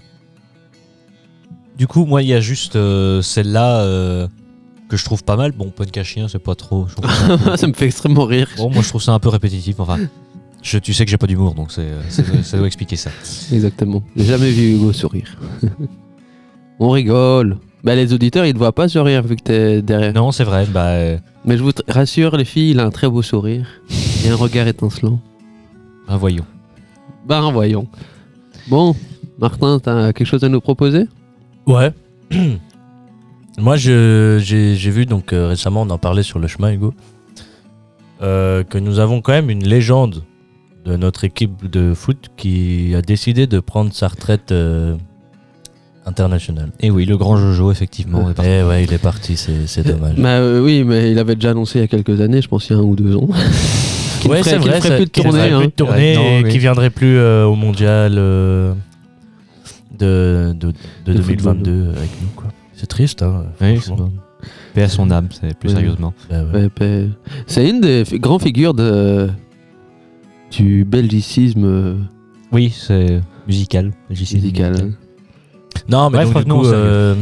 [1.76, 4.28] Du coup, moi, il y a juste euh, celle-là euh,
[4.88, 5.52] que je trouve pas mal.
[5.52, 6.86] Bon, Punk chien, c'est pas trop.
[6.88, 8.48] je ça un peu- ça me fait extrêmement rire.
[8.58, 9.80] Bon, moi, je trouve ça un peu répétitif.
[9.80, 9.98] Enfin,
[10.62, 13.10] Je, tu sais que j'ai pas d'humour, donc c'est, ça, doit- ça doit expliquer ça.
[13.52, 14.02] Exactement.
[14.14, 15.38] J'ai jamais vu Hugo sourire.
[16.78, 17.56] On rigole.
[17.82, 20.12] Bah, les auditeurs, ils te voient pas sourire vu que t'es derrière.
[20.12, 20.66] Non, c'est vrai.
[20.66, 23.66] Bah, euh, Mais je vous t- rassure, les filles, il a un très beau sourire.
[24.24, 25.18] Et un regard étincelant.
[26.16, 26.44] Voyons.
[27.26, 27.86] Bah, voyons.
[28.68, 28.94] Bon,
[29.38, 31.06] Martin, t'as quelque chose à nous proposer?
[31.66, 31.92] Ouais.
[33.58, 36.94] Moi, je- j'ai vu, donc euh, récemment, on en parlait sur le chemin, Hugo,
[38.22, 40.22] euh, que nous avons quand même une légende
[40.84, 44.96] de notre équipe de foot qui a décidé de prendre sa retraite euh,
[46.06, 46.70] internationale.
[46.80, 48.30] Et oui, le grand Jojo, effectivement.
[48.30, 48.50] est parti.
[48.50, 50.16] Eh ouais, il est parti, c'est c'est dommage.
[50.16, 52.68] Bah euh, oui, mais il avait déjà annoncé il y a quelques années, je pense
[52.68, 53.28] il y a un ou deux ans.
[54.20, 55.40] Qu'il ne Ouais, ferait, vrai, ferait ça- plus de tournée.
[55.50, 55.58] hein.
[55.58, 56.50] plus de tournée Ouais, non, et oui.
[56.50, 58.72] qui viendrait plus euh, au mondial euh,
[59.98, 60.68] de, de,
[61.06, 62.28] de De 2022 avec nous.
[62.36, 62.46] quoi.
[62.74, 63.44] C'est triste, hein.
[64.74, 65.74] Paix à son âme, c'est plus Ouais.
[65.74, 66.14] sérieusement.
[66.30, 66.68] Bah ouais.
[66.80, 67.08] Ouais,
[67.46, 69.28] C'est une des grandes figures de,
[70.50, 71.94] du belgicisme euh,
[72.52, 73.92] Oui, c'est musical.
[74.08, 74.40] musical.
[74.40, 74.92] musical.
[75.88, 77.14] Non, mais Bref, donc, du coup, euh,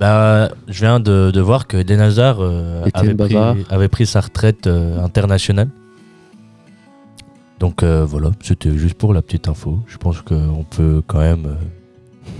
[0.00, 3.56] bah, je viens de, de voir que euh, Étienne avait, pris, Bavard.
[3.70, 5.68] avait pris sa retraite euh, internationale.
[7.60, 9.78] Donc euh, voilà, c'était juste pour la petite info.
[9.86, 11.54] Je pense qu'on peut quand même euh,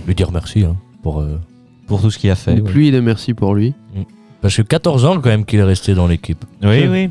[0.07, 0.63] lui dire merci.
[0.65, 1.39] hein, pour, euh,
[1.87, 2.55] Pour tout ce qu'il a fait.
[2.55, 2.87] Donc ouais.
[2.87, 3.73] est merci pour lui.
[4.41, 6.43] parce que 14 ans quand même qu'il est resté dans l'équipe.
[6.63, 7.09] Oui, oui.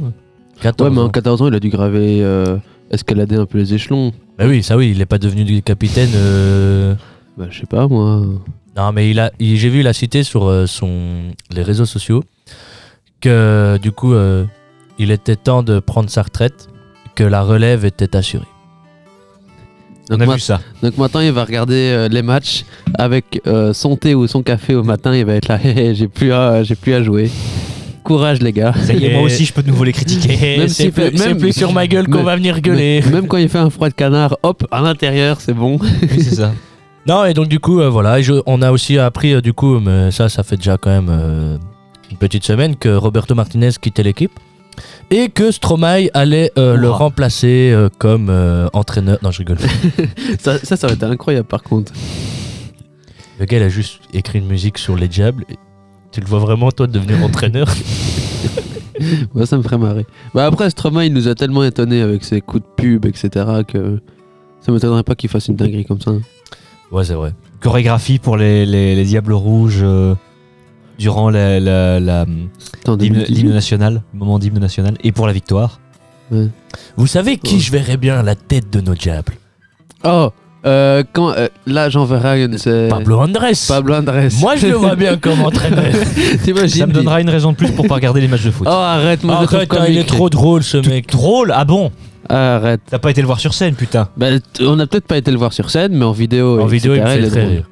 [0.61, 1.11] 14 Ouais, mais en ans.
[1.11, 2.57] 14 ans, il a dû graver, euh,
[2.90, 4.12] escalader un peu les échelons.
[4.38, 6.11] Bah oui, ça oui, il n'est pas devenu du capitaine.
[6.14, 6.95] euh,
[7.38, 8.23] Bah, je sais pas, moi.
[8.77, 11.87] Non, mais il a, il- j'ai vu, il a cité sur euh, son, les réseaux
[11.87, 12.23] sociaux
[13.21, 14.45] que du coup, euh,
[14.99, 16.69] il était temps de prendre sa retraite,
[17.14, 18.46] que la relève était assurée.
[20.11, 20.61] On Donc, a ma- vu ça.
[20.83, 22.64] donc maintenant, il va regarder euh, les matchs
[22.98, 25.14] avec euh, son thé ou son café au matin.
[25.14, 27.31] Il va être là, Hé, hé, j'ai plus, à- j'ai plus à jouer.
[28.03, 28.74] Courage, les gars.
[28.85, 30.37] Ça y est, Et- moi aussi, je peux de nouveau les critiquer.
[30.59, 33.00] Même c'est s'il plus, fait- c'est plus sur ma gueule qu'on même- va venir gueuler.
[33.03, 35.79] Même même quand il fait un froid de canard, hop, à l'intérieur, c'est bon.
[35.81, 35.88] Oui,
[36.22, 36.53] c'est ça.
[37.07, 39.55] Non, et donc du coup, euh, voilà, et je- on a aussi appris, euh, du
[39.55, 41.57] coup, mais ça, ça fait déjà quand même euh,
[42.11, 44.33] une petite semaine, que Roberto Martinez quittait l'équipe
[45.11, 49.19] et que Stromae allait euh, le remplacer euh, comme euh, entraîneur.
[49.23, 49.59] Non, je rigole.
[50.40, 51.93] Ça, ça, ça aurait été incroyable par contre.
[53.38, 55.45] Le gars, il a juste écrit une musique sur les diables.
[55.49, 55.57] et
[56.12, 57.69] Tu le vois vraiment, toi, devenir entraîneur?
[59.35, 60.07] Moi, ça me ferait marrer.
[60.35, 63.29] Bah après, Stromae, il nous a tellement étonnés avec ses coups de pub, etc.
[63.67, 64.01] que
[64.61, 66.12] ça m'étonnerait pas qu'il fasse une dinguerie comme ça.
[66.93, 67.33] Ouais, c'est vrai.
[67.61, 70.14] Chorégraphie pour les, les, les Diables Rouges euh,
[70.99, 73.35] durant la, la, la- l'hymne 2018.
[73.35, 75.81] l'hymne national, le moment d'hymne national, et pour la victoire.
[76.97, 77.61] Vous savez qui Ouais.
[77.61, 79.35] je verrais bien à la tête de nos diables
[80.05, 80.31] Oh,
[80.67, 83.53] euh, quand, euh, là, j'en verrai une, c'est Pablo Andrés.
[83.69, 84.29] Pablo Andrés.
[84.41, 85.85] Moi, je le vois bien comme entraîneur.
[86.43, 88.67] T'imagines Ça me donnera une raison de plus pour pas regarder les matchs de foot.
[88.69, 91.09] Oh, arrête, trouve Arrête, hein, il est trop drôle, ce mec.
[91.11, 91.93] Drôle Ah bon?
[92.29, 92.81] Arrête.
[92.89, 94.09] T'as pas été le voir sur scène, putain.
[94.17, 96.61] Bah, t- on a peut-être pas été le voir sur scène, mais en vidéo.
[96.61, 97.53] En vidéo, il me fait très drôle.
[97.53, 97.71] rire.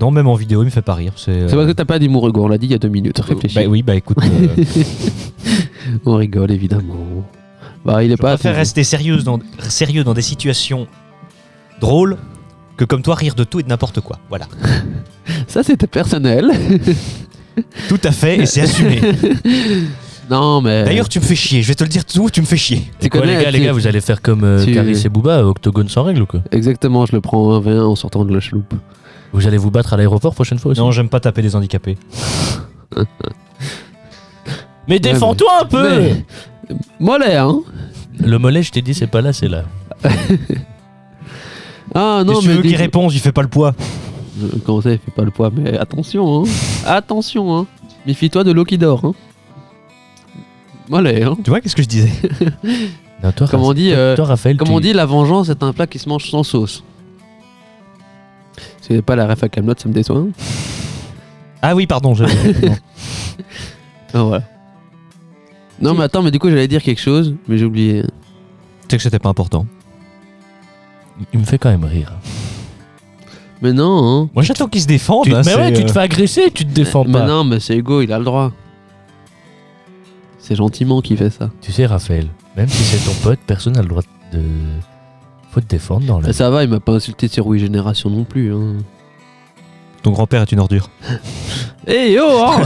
[0.00, 1.12] Non, même en vidéo, il me fait pas rire.
[1.16, 3.18] C'est parce que t'as pas d'humour, Hugo, on l'a dit il y a deux minutes.
[3.20, 3.54] Réfléchis.
[3.54, 4.64] Bah oui, bah écoute, euh,
[6.06, 7.26] On rigole, évidemment.
[7.84, 8.34] Bah, il est je pas.
[8.34, 10.86] préfère rester sérieuse dans, sérieux dans des situations
[11.80, 12.16] drôles
[12.76, 14.18] que comme toi rire de tout et de n'importe quoi.
[14.28, 14.46] Voilà.
[15.48, 16.50] Ça, c'était personnel.
[17.88, 19.00] Tout à fait, et c'est assumé.
[20.30, 20.84] non, mais.
[20.84, 21.62] D'ailleurs, tu me fais chier.
[21.62, 22.90] Je vais te le dire tout, tu me fais chier.
[23.00, 25.44] tu quoi, les gars, les gars, vous allez faire comme euh, tu- Caris et Booba,
[25.44, 26.40] Octogone sans règle ou quoi?
[26.52, 28.72] Exactement, je le prends en 1v1 en sortant de la chaloupe.
[29.32, 31.96] Vous allez vous battre à l'aéroport prochaine fois aussi Non, j'aime pas taper des handicapés.
[34.88, 36.24] Mais défends-toi un peu Mais-
[36.98, 37.60] Mollet, hein
[38.18, 39.64] Le mollet, je t'ai dit, c'est pas là, c'est là.
[41.92, 42.54] Ah non, Non, tu mais.
[42.54, 43.74] veux qu'il réponde, il fait pas le poids.
[44.40, 45.50] Euh, Comment ça, il fait pas le poids?
[45.52, 46.48] Mais attention, hein
[46.86, 47.66] Attention, hein
[48.06, 49.12] Méfie-toi de l'eau qui dort, hein
[50.88, 52.12] Mollet, hein Tu vois, qu'est-ce que je disais?
[53.24, 55.62] Non, toi, Comme on dit, euh, toi, Raphaël, Comme tu- on dit, la vengeance est
[55.64, 56.82] un plat qui se mange sans sauce.
[58.90, 60.24] C'est pas la ref à Camelot, ça me déçoit.
[61.62, 62.12] Ah oui, pardon.
[62.14, 62.74] je- non.
[64.12, 64.42] Ah, voilà.
[65.80, 68.02] Non, mais attends, mais du coup, j'allais dire quelque chose, mais j'ai oublié.
[68.02, 68.08] Tu
[68.90, 69.66] sais que c'était pas important.
[71.32, 72.12] il me fait quand même rire.
[73.62, 75.26] Mais non, hein Moi, j'attends qu'il se défende.
[75.26, 77.26] Tu- hein, mais c'est, ouais, tu euh, te fais agresser, tu te défends Mais pas.
[77.26, 78.50] non, mais c'est Hugo, il a le droit.
[80.38, 81.50] C'est gentiment qu'il fait ça.
[81.60, 82.26] Tu sais, Raphaël,
[82.56, 84.40] même si c'est ton pote, personne n'a le droit de.
[85.50, 86.32] Faut te défendre dans la.
[86.32, 88.54] Ça va, il m'a pas insulté sur Oui Génération non plus.
[88.54, 88.76] Hein.
[90.02, 90.88] Ton grand-père est une ordure.
[91.86, 92.60] Eh yo, hein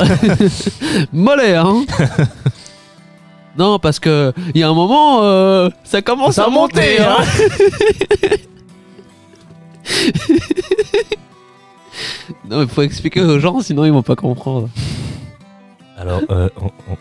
[1.13, 1.85] Mollet, hein
[3.59, 7.09] Non, parce que il y a un moment, euh, ça commence Ça à monter, monte,
[7.09, 8.37] hein
[12.51, 14.69] Non, mais faut expliquer aux gens, sinon ils vont pas comprendre.
[16.05, 16.49] Alors, euh,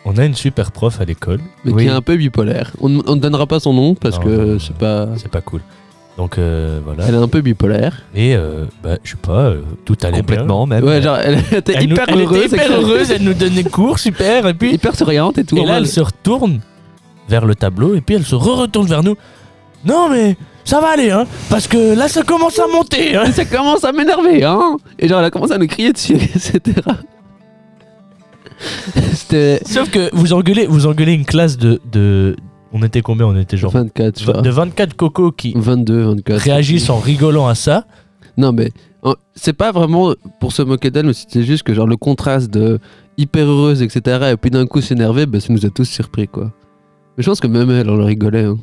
[0.05, 1.39] on, a une super prof à l'école.
[1.65, 1.83] Mais Oui.
[1.83, 2.71] qui est un peu bipolaire.
[2.81, 5.09] On ne on ne donnera pas son nom parce Non, que c'est pas.
[5.17, 5.61] C'est pas cool.
[6.17, 7.05] Donc euh, voilà.
[7.07, 8.03] Elle est un peu bipolaire.
[8.15, 10.83] Et euh, bah, je sais pas, euh, tout allait Complètement, même.
[10.83, 11.73] Ouais, genre, elle était.
[11.75, 12.45] Elle, nous- hyper elle heureuse.
[12.53, 14.47] était hyper heureuse, elle nous donnait cours, super.
[14.47, 15.57] Et puis, Hyper souriante et tout.
[15.57, 16.59] et là, elle se retourne
[17.27, 19.15] vers le tableau et puis elle se re-retourne vers nous.
[19.85, 23.15] Non, mais ça va aller, hein, parce que là, ça commence à monter.
[23.17, 23.31] Hein.
[23.33, 26.61] ça commence à m'énerver, hein Et genre, elle a commencé à nous crier dessus, etc.
[29.13, 32.35] C'était Sauf que vous engueulez, vous engueulez une classe de, de.
[32.71, 33.71] On était combien On était genre.
[33.71, 34.41] 24, je pas.
[34.41, 36.39] De 24 cocos qui 22, 24.
[36.41, 37.85] réagissent en rigolant à ça.
[38.37, 38.71] Non, mais
[39.35, 42.79] c'est pas vraiment pour se moquer d'elle, mais c'est juste que genre le contraste de
[43.17, 44.29] hyper heureuse, etc.
[44.31, 46.51] Et puis d'un coup s'énerver, bah, ça nous a tous surpris, quoi.
[47.17, 48.45] Mais je pense que même elle, elle rigolait.
[48.45, 48.57] hein.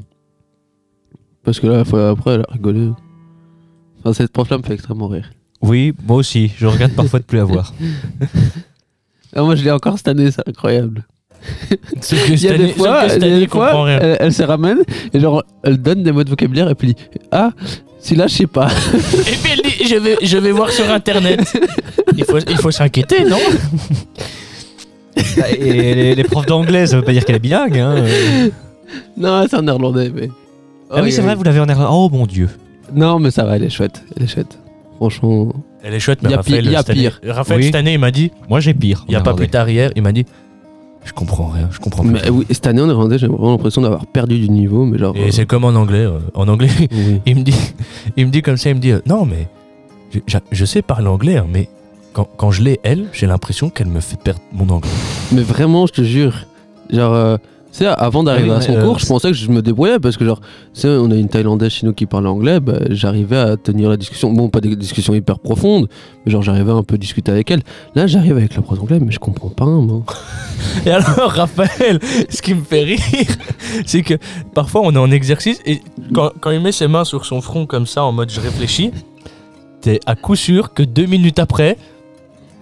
[1.44, 2.90] Parce que là, après, elle a rigolé.
[4.00, 5.30] Enfin, cette prof-là me fait extrêmement rire.
[5.62, 6.50] Oui, moi aussi.
[6.56, 7.72] Je regrette parfois de plus la voir.
[9.34, 11.04] Ah, moi, je l'ai encore cette année, c'est incroyable.
[11.70, 14.80] Il y a cette des fois, il y a des fois elle, elle se ramène
[15.14, 16.96] et genre, elle donne des mots de vocabulaire et puis dit
[17.32, 17.52] Ah,
[18.00, 18.68] celui-là, je sais pas.
[18.68, 21.40] Et puis elle dit je vais, je vais voir sur internet.
[22.16, 23.38] Il faut, il faut s'inquiéter, non?
[25.36, 27.78] Bah, Et les, les profs d'anglais, ça veut pas dire qu'elle est bilingue.
[27.78, 28.04] Hein.
[29.16, 30.28] non, c'est en néerlandais, mais.
[30.90, 31.90] Ah oui, c'est vrai, vous l'avez en néerlandais.
[31.92, 32.48] Oh mon dieu.
[32.94, 34.02] Non, mais ça va, elle est chouette.
[34.16, 34.58] Elle est chouette.
[34.96, 35.52] Franchement.
[35.82, 37.20] Elle est chouette, mais Il y a Raphaël, pire- y a cette année, pire.
[37.34, 37.66] Raphaël, Oui.
[37.66, 39.04] cette année, il m'a dit, Moi j'ai pire.
[39.08, 40.26] il n'y a pas plus tard hier, il m'a dit
[41.04, 42.12] Je comprends rien, je comprends plus.
[42.12, 45.16] Mais oui, cette année en néerlandais, j'ai vraiment l'impression d'avoir perdu du niveau, mais genre.
[45.16, 46.04] Et euh, c'est comme en anglais.
[46.04, 47.20] euh, en anglais, oui.
[47.24, 47.54] il me dit,
[48.18, 49.48] il me dit comme ça, il me dit euh, Non, mais
[50.12, 51.68] je, je- je sais parler anglais, hein, mais
[52.12, 54.90] quand, quand je l'ai, elle, j'ai l'impression qu'elle me fait perdre mon anglais.
[55.32, 56.34] Mais vraiment, je te jure.
[56.90, 57.38] Genre,
[57.86, 59.98] avant d'arriver Ah oui, à son mais, euh, cours, je pensais que je me débrouillais
[59.98, 62.78] parce que, genre, tu sais, on a une Thaïlandaise chez nous qui parle anglais, bah,
[62.90, 64.32] j'arrivais à tenir la discussion.
[64.32, 65.88] Bon, pas des discussions hyper profondes,
[66.24, 67.62] mais genre, j'arrivais à un peu discuter avec elle.
[67.94, 70.04] Là, j'arrive avec la prof d'anglais, mais je comprends pas un mot.
[70.86, 72.98] Et alors, Raphaël, ce qui me fait rire,
[73.86, 74.14] c'est que
[74.54, 75.80] parfois on est en exercice et
[76.12, 78.90] quand, quand il met ses mains sur son front comme ça en mode je réfléchis,
[79.80, 81.76] t'es à coup sûr que deux minutes après,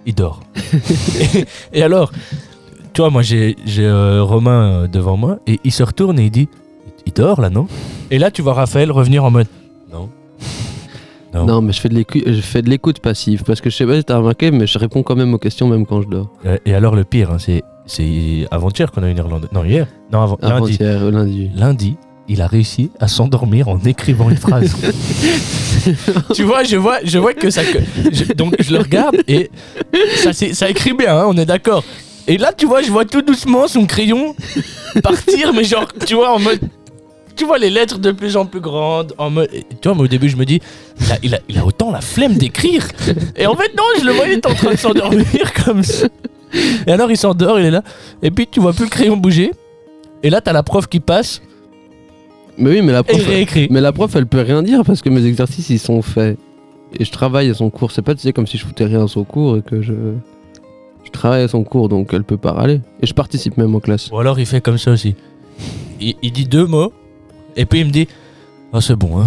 [0.05, 0.41] il dort.
[1.35, 2.11] et, et alors,
[2.99, 6.31] tu vois, moi j'ai euh, Romain euh, devant moi et il se retourne et il
[6.31, 6.49] dit
[7.05, 7.65] Il dort là, non?
[8.11, 9.47] Et là, tu vois Raphaël revenir en mode
[9.89, 10.09] Non.
[11.33, 11.45] Non.
[11.45, 13.85] Non, mais je fais de l'écu- je fais de l'écoute passive parce que je sais
[13.85, 16.27] pas si t'as remarqué, mais je réponds quand même aux questions même quand je dors.
[16.45, 17.63] Euh, Et alors, le pire, hein, c'est
[18.51, 19.49] avant-hier qu'on a une Irlandaise.
[19.53, 19.87] Non, hier?
[20.11, 20.53] Non, avant, lundi.
[20.53, 21.49] Avant-hier, euh, lundi.
[21.55, 21.95] lundi,
[22.27, 24.75] il a réussi à s'endormir en écrivant une phrase.
[26.33, 27.63] tu vois, je vois, je vois que ça.
[27.63, 27.79] que-
[28.11, 29.49] je- donc je le regarde et
[30.33, 31.85] ça écrit bien, hein, on est d'accord.
[32.29, 34.35] Et là, tu vois, je vois tout doucement son crayon
[35.03, 36.59] partir, mais genre, tu vois, en mode.
[37.35, 39.49] Tu vois les lettres de plus en plus grandes, en mode.
[39.53, 40.59] et Tu vois, moi au début, je me dis,
[40.99, 42.87] il a, il a, il a autant la flemme d'écrire.
[43.35, 46.07] Et en fait, non, je le voyais, il était en train de s'endormir comme ça.
[46.85, 47.83] Et alors, il s'endort, il est là.
[48.21, 49.51] Et puis, tu vois plus le crayon bouger.
[50.21, 51.41] Et là, t'as la prof qui passe
[52.57, 53.25] Mais oui, mais la prof.
[53.25, 53.67] réécrit.
[53.71, 56.37] Mais la prof, elle peut rien dire parce que mes exercices, ils sont faits.
[56.99, 57.91] Et je travaille à son cours.
[57.91, 59.93] C'est pas, tu sais, comme si je foutais rien à son cours et que je.
[61.09, 62.81] Je travaille à son cours, donc elle peut pas râler.
[63.01, 64.09] Et je participe même en classe.
[64.11, 65.15] Ou alors il fait comme ça aussi.
[65.99, 66.93] Il, il dit deux mots,
[67.55, 68.07] et puis il me dit
[68.71, 69.25] Ah, c'est bon, hein.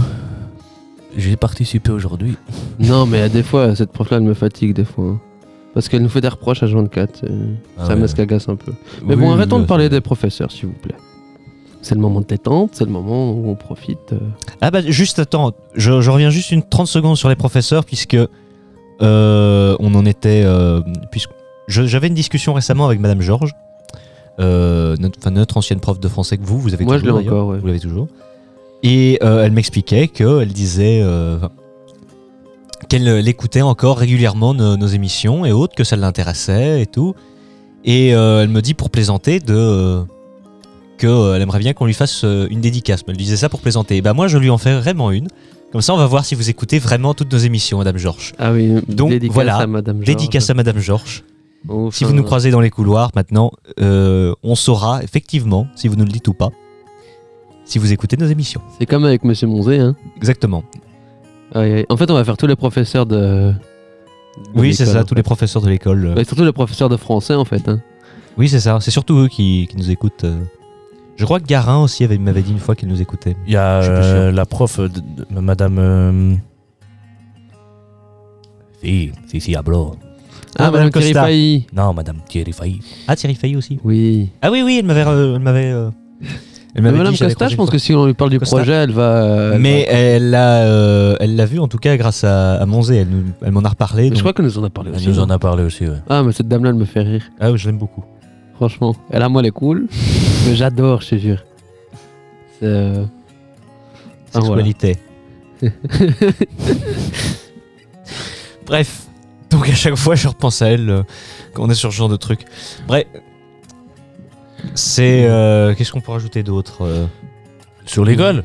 [1.17, 2.37] J'ai participé aujourd'hui.
[2.79, 5.05] Non, mais des fois, cette prof-là, elle me fatigue des fois.
[5.05, 5.21] hein.
[5.75, 7.25] Parce qu'elle nous fait des reproches à 24.
[7.25, 7.47] euh,
[7.79, 8.01] Ah ça ouais.
[8.01, 8.73] me s'agace un peu.
[9.05, 9.91] Mais Oui, bon, arrêtons de parler oui.
[9.91, 10.95] des professeurs, s'il vous plaît.
[11.83, 14.13] C'est le moment de détente, c'est le moment où on profite.
[14.13, 14.19] euh.
[14.61, 18.17] Ah bah juste attends, je, je reviens juste une 30 secondes sur les professeurs puisque
[19.03, 20.81] euh, on en était euh,
[21.11, 21.31] puisque
[21.73, 23.55] j'avais une discussion récemment avec Madame Georges,
[24.41, 27.19] euh, notre, ancienne prof de français que vous, vous avez Moi, je l'ai toujours.
[27.19, 27.35] d'ailleurs.
[27.35, 27.59] encore, ouais.
[27.59, 28.09] Vous l'avez toujours.
[28.83, 31.39] Et euh, elle m'expliquait qu'elle disait euh,
[32.89, 37.15] qu'elle l'écoutait encore régulièrement nos, nos émissions et autres, que ça l'intéressait et tout.
[37.85, 40.03] Et elle me dit pour plaisanter de euh,
[40.99, 43.03] que euh, elle aimerait bien qu'on lui fasse une dédicace.
[43.07, 43.97] Elle disait ça pour plaisanter.
[43.97, 45.29] Et bah moi je lui en fais vraiment une.
[45.73, 48.33] Comme ça on va voir si vous écoutez vraiment toutes nos émissions, Madame Georges.
[48.39, 50.07] Ah oui, Donc, dédicace voilà, à Madame Georges.
[50.07, 51.25] Dédicace à Madame Georges.
[51.93, 56.05] Si vous nous croisez dans les couloirs maintenant, euh, on saura effectivement si vous nous
[56.05, 56.51] le dites ou pas.
[57.65, 58.61] Si vous écoutez nos émissions.
[58.79, 59.95] C'est comme avec Monsieur Monzé, hein.
[60.17, 60.65] Exactement.
[61.55, 63.17] En fait, on va faire tous les professeurs de.
[63.17, 63.55] de
[64.55, 65.15] Oui, c'est ça, tous fait.
[65.17, 66.07] les professeurs de l'école.
[66.07, 66.15] euh.
[66.15, 67.69] Ouais, surtout les professeurs de français, en fait.
[67.69, 67.81] hein.
[68.39, 68.79] Oui, c'est ça.
[68.81, 70.25] C'est surtout eux qui, qui nous écoutent.
[70.25, 70.41] euh.
[71.17, 73.37] Je crois que Garin aussi avait- m'avait dit une fois qu'il nous écoutait.
[73.47, 75.79] Il y a euh, la prof, de, de- Madame.
[75.79, 76.35] Euh...
[78.83, 79.95] Si, si, si, hablo.
[80.59, 81.13] Ah, Madame Madame Thierry.
[81.15, 81.67] Failly.
[81.75, 82.81] Non, Madame Thierry Failly.
[83.09, 83.79] Ah, Thierry Fayet aussi.
[83.85, 84.29] Oui.
[84.43, 85.05] Ah oui, oui, elle m'avait.
[85.07, 85.91] euh, elle m'avait, euh,
[86.21, 86.29] elle
[86.77, 88.57] Mais m'avait Madame dit, Costa, je pense une que si on lui parle du Costa.
[88.57, 89.51] projet, elle va.
[89.55, 92.67] elle Mais va- elle l'a, euh, elle l'a vu en tout cas grâce à, à
[92.67, 92.97] Monzé.
[92.97, 94.05] Elle, nous- elle m'en a reparlé.
[94.05, 95.09] Mais donc- je crois qu'elle nous en a parlé Elle aussi.
[95.09, 95.97] nous non en a parlé aussi, ouais.
[96.09, 97.23] Ah, mais cette dame-là, elle me fait rire.
[97.41, 98.05] Ah oui, je l'aime beaucoup.
[98.57, 98.95] Franchement.
[99.13, 99.87] Et là, moi, elle est cool.
[100.47, 101.43] Mais j'adore, je te jure.
[102.61, 102.67] C'est.
[102.67, 103.05] euh,
[104.35, 104.63] Ah, voilà.
[104.65, 104.97] Sexualité.
[108.67, 109.02] Bref.
[109.63, 111.03] Donc à chaque fois, je repense à elle euh,
[111.55, 112.45] quand on est sur ce genre de truc.
[112.89, 113.05] Bref.
[114.75, 115.25] C'est.
[115.29, 117.07] euh, Qu'est-ce qu'on peut rajouter d'autre euh,
[117.87, 118.45] Sur l'école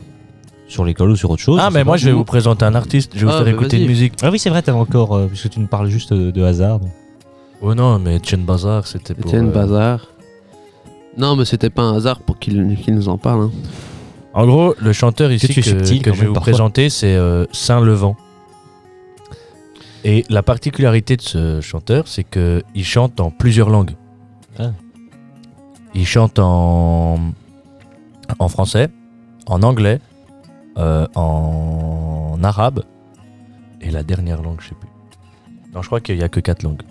[0.68, 2.66] Sur l'école ou sur autre chose Ah, je mais sais moi, je vais vous présenter
[2.66, 3.12] un artiste.
[3.16, 3.82] Je vais Ah, vous faire bah, écouter vas-y.
[3.84, 4.14] une musique.
[4.22, 5.16] Ah oui, c'est vrai, t'avais encore.
[5.16, 6.80] euh, puisque tu nous parles juste de, de hasard.
[6.80, 6.90] donc.
[7.62, 9.26] Oh non, mais Etienne Bazar, c'était pour.
[9.32, 10.08] Étienne euh, Bazar.
[11.18, 13.42] Non, mais c'était pas un hasard pour qu'il qu'il nous en parle.
[13.46, 13.52] hein.
[14.36, 16.28] En gros, le chanteur ici Que tu que, es subtil que quand je vais même,
[16.30, 16.52] vous parfois.
[16.52, 18.16] présenter, c'est euh, Saint-Levant.
[20.10, 23.92] Et la particularité de ce chanteur, c'est que il chante en plusieurs langues.
[24.58, 24.72] Ah.
[25.94, 27.18] Il chante en,
[28.40, 28.88] en français,
[29.48, 30.00] en anglais,
[30.78, 32.84] euh, en arabe,
[33.82, 34.88] et la dernière langue, je sais plus.
[35.76, 36.84] Non, je crois qu'il y a que quatre langues.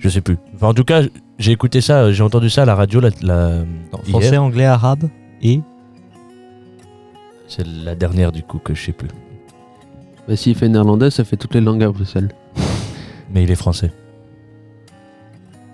[0.00, 0.36] Je sais plus.
[0.54, 1.00] Enfin, en tout cas,
[1.38, 3.64] j'ai écouté ça, j'ai entendu ça à la radio la, la- Non,
[4.04, 4.08] hier.
[4.10, 5.08] français, anglais, arabe
[5.42, 5.60] et.
[7.48, 9.08] C'est la dernière du coup que je sais plus.
[10.30, 12.28] Mais s'il fait néerlandais, ça fait toutes les langues à Bruxelles.
[13.34, 13.90] Mais il est français.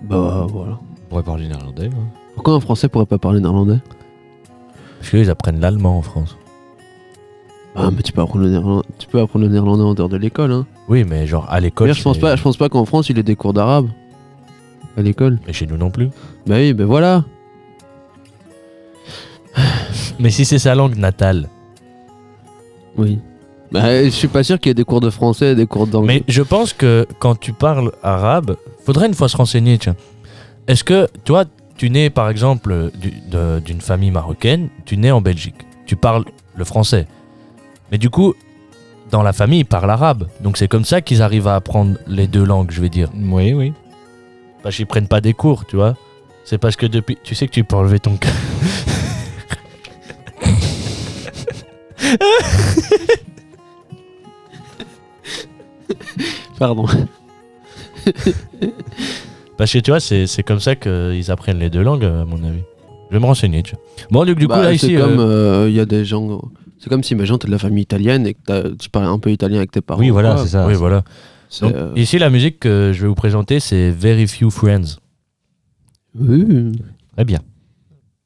[0.01, 0.79] Bah voilà.
[0.81, 1.85] On pourrait parler néerlandais.
[1.93, 2.07] hein.
[2.33, 3.77] Pourquoi un français pourrait pas parler néerlandais?
[4.97, 6.37] Parce qu'ils apprennent l'allemand en France.
[7.75, 10.17] Ah, mais tu peux apprendre le néerlandais, tu peux apprendre le néerlandais en dehors de
[10.17, 10.51] l'école.
[10.51, 10.65] Hein.
[10.89, 11.85] Oui, mais genre à l'école.
[11.85, 13.87] D'ailleurs, je pense pas, je pense pas qu'en France il ait des cours d'arabe
[14.97, 15.37] à l'école.
[15.45, 16.09] Mais chez nous non plus.
[16.47, 17.23] Bah oui, ben voilà.
[20.19, 21.47] Mais si c'est sa langue natale.
[22.97, 23.19] Oui.
[23.71, 25.87] Bah, je suis pas sûr qu'il y ait des cours de français et des cours
[25.87, 26.23] d'anglais.
[26.27, 28.55] Mais je pense que quand tu parles arabe,
[28.85, 29.77] faudrait une fois se renseigner.
[29.77, 29.95] Tiens.
[30.67, 31.43] Est-ce que toi,
[31.77, 33.13] tu nais par exemple du-
[33.65, 35.55] d'une famille marocaine, tu nais en Belgique,
[35.85, 36.23] tu parles
[36.55, 37.07] le français.
[37.91, 38.33] Mais du coup,
[39.11, 40.27] dans la famille, ils parlent arabe.
[40.41, 43.09] Donc c'est comme ça qu'ils arrivent à apprendre les deux langues, je vais dire.
[43.15, 43.73] Oui, oui.
[44.63, 45.95] Parce qu'ils prennent pas des cours, tu vois.
[46.45, 47.17] C'est parce que depuis.
[47.23, 48.17] Tu sais que tu peux enlever ton.
[56.59, 56.85] Pardon.
[59.57, 62.43] Parce que tu vois, c'est c'est comme ça qu'ils apprennent les deux langues, à mon
[62.43, 62.61] avis.
[63.09, 63.81] Je vais me renseigner, tu vois.
[64.11, 64.95] Bon, du coup, Bah, là, c'est ici.
[64.95, 66.41] comme euh, euh, il y a des gens.
[66.77, 69.31] C'est comme si, imagine, t'es de la famille italienne et que tu parles un peu
[69.31, 69.99] italien avec tes parents.
[69.99, 70.67] Oui, voilà, c'est ça.
[70.67, 71.03] oui, voilà.
[71.49, 74.97] C'est, Donc, euh, Ici, la musique que je vais vous présenter, c'est Very Few Friends.
[76.15, 76.71] oui.
[77.15, 77.39] Très bien.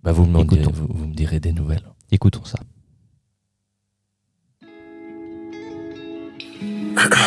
[0.03, 0.71] Bah, vous, me direz, Écoutons.
[0.73, 1.83] vous, vous me direz des nouvelles.
[2.11, 2.57] Écoutons ça.
[6.95, 7.17] カカ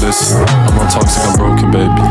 [0.00, 2.02] Listen, I'm on toxic, I'm broken, baby.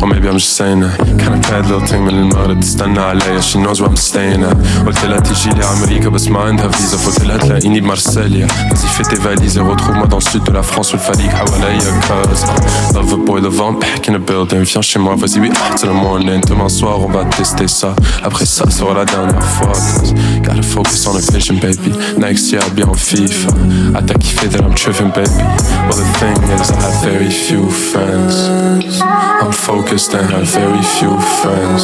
[0.00, 0.96] Or maybe I'm just saying that.
[0.98, 4.56] Kinda bad little thing من المغرب تستنى عليا She knows where I'm staying at.
[4.86, 9.08] قلت لها تجي لي أمريكا بس ما عندها فيزا فقلت لها تلاقيني بمارسيليا Vas-y fais
[9.10, 12.44] tes valises et retrouve-moi dans le sud de la France où le fatigue حواليا Cause
[12.44, 15.50] uh, love a boy, love on back in the building Viens chez moi, vas-y oui,
[15.76, 19.72] till the morning Demain soir on va tester ça Après ça sera la dernière fois
[19.72, 23.50] Cause gotta focus on a vision baby Next year I'll be on FIFA
[23.98, 25.42] I t'as kiffé that I'm tripping baby
[25.86, 28.48] Well the thing is I have very few friends
[29.02, 31.82] I'm focused and have very few friends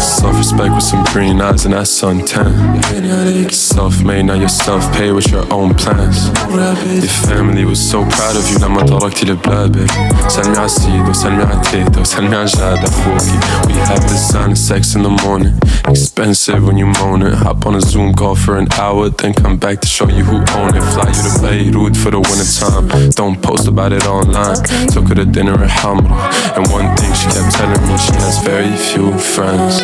[0.00, 5.74] Self-respect with some green eyes and that suntan Self-made, now you're self-paid with your own
[5.74, 11.12] plans Your family was so proud of you لما تركتي البلاد baby سلمي على سيدو
[11.12, 15.58] سلمي على تيتا وسلمي على جاد أخوكي We have designer sex in the morning
[15.88, 19.56] Expensive when you moan it Hop on a Zoom call for an hour Then come
[19.56, 23.10] back to show you who own it Fly you to Beirut for the winter time
[23.10, 24.56] Don't post about it online
[24.88, 28.38] Took her to dinner at Hamra And one thing she kept telling me She has
[28.42, 29.80] very few friends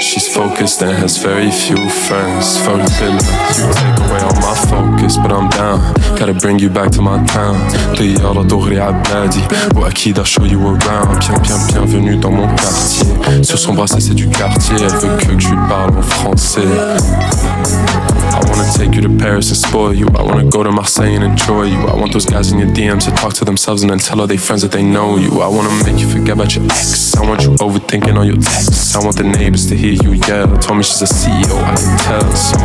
[0.00, 3.22] She's focused and has very few friends For the villa,
[3.56, 5.80] you take away all my focus But I'm down,
[6.18, 7.56] gotta bring you back to my town
[7.96, 9.42] طيارة دغري عبادي
[9.76, 14.14] وأكيد I'll show you around Bien, bien, bienvenue dans mon quartier Sur son bracelet c'est
[14.14, 16.60] du quartier Elle veut que je lui parle en français
[18.36, 20.06] I wanna take you to Paris and spoil you.
[20.08, 21.80] I wanna go to Marseille and enjoy you.
[21.86, 24.25] I want those guys In your DMs to talk to themselves and then tell all
[24.25, 25.41] their friends that they know you.
[25.41, 27.15] I wanna make you forget about your ex.
[27.15, 28.95] I want you overthinking all your texts.
[28.95, 30.47] I want the neighbors to hear you yell.
[30.57, 32.31] Told me she's a CEO, I can tell.
[32.33, 32.57] So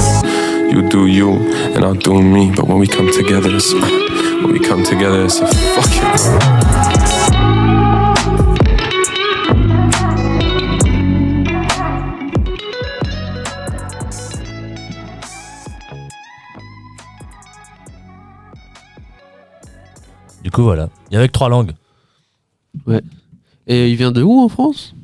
[0.71, 1.33] you do you
[1.75, 2.53] and I'll do me.
[2.57, 6.96] But when we come together, it's when we come together, it's a fucking.
[20.57, 20.89] Coup, voilà.
[21.11, 21.73] Il y avait que trois langues.
[23.67, 24.95] Et il vient de où en France?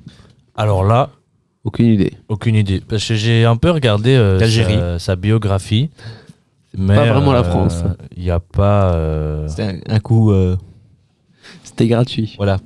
[0.55, 1.11] Alors là,
[1.65, 2.13] Aucune idée.
[2.29, 2.83] aucune idée.
[2.87, 4.75] Parce que j'ai un peu regardé euh, D'Algérie.
[4.75, 5.91] sa, sa biographie.
[6.77, 7.85] Mais pas vraiment la euh, France.
[8.17, 8.95] Il n'y a pas.
[8.95, 10.33] euh, C'était un, un coup.
[10.33, 10.57] euh,
[11.63, 12.35] C'était gratuit.
[12.37, 12.59] Voilà.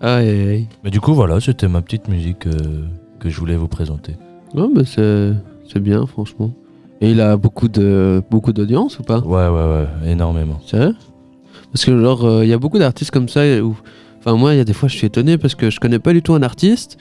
[0.00, 0.68] Aïe, aïe, aïe.
[0.84, 2.86] Mais du coup, voilà, c'était ma petite musique euh,
[3.20, 4.14] que je voulais vous présenter.
[4.54, 5.32] Ouais, mais c'est
[5.70, 6.52] c'est bien, franchement.
[7.00, 9.18] Et il a beaucoup de beaucoup d'audience ou pas?
[9.20, 10.60] Ouais, ouais, ouais, énormément.
[10.66, 10.92] C'est vrai
[11.78, 13.76] Parce que genre, euh, il y a beaucoup d'artistes comme ça où...
[14.18, 16.12] Enfin, moi, il y a des fois, je suis étonné parce que je connais pas
[16.12, 16.98] du tout un artiste.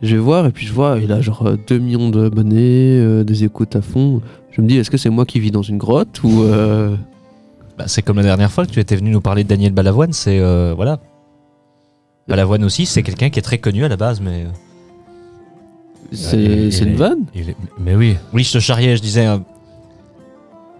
[0.00, 3.22] Je vais voir et puis je vois, il a genre euh, 2 millions d'abonnés, euh,
[3.22, 4.22] des écoutes à fond.
[4.50, 6.42] Je me dis, est-ce que c'est moi qui vis dans une grotte ou...
[6.42, 6.96] euh,
[7.76, 10.14] Bah, c'est comme la dernière fois que tu étais venu nous parler de Daniel Balavoine,
[10.14, 11.00] c'est euh, voilà.
[12.26, 14.48] Balavoine aussi, c'est quelqu'un qui est très connu à la base, mais euh,
[16.12, 17.24] C'est une vanne?
[17.34, 19.26] il est- Mais oui, oui, je te charriais, je disais.
[19.26, 19.36] euh,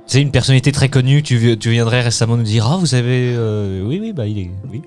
[0.06, 1.22] c'est une personnalité très connue.
[1.22, 4.38] Tu, vi- tu viendrais récemment nous dire, ah, vous avez, euh, oui, oui, bah il
[4.38, 4.82] est, oui.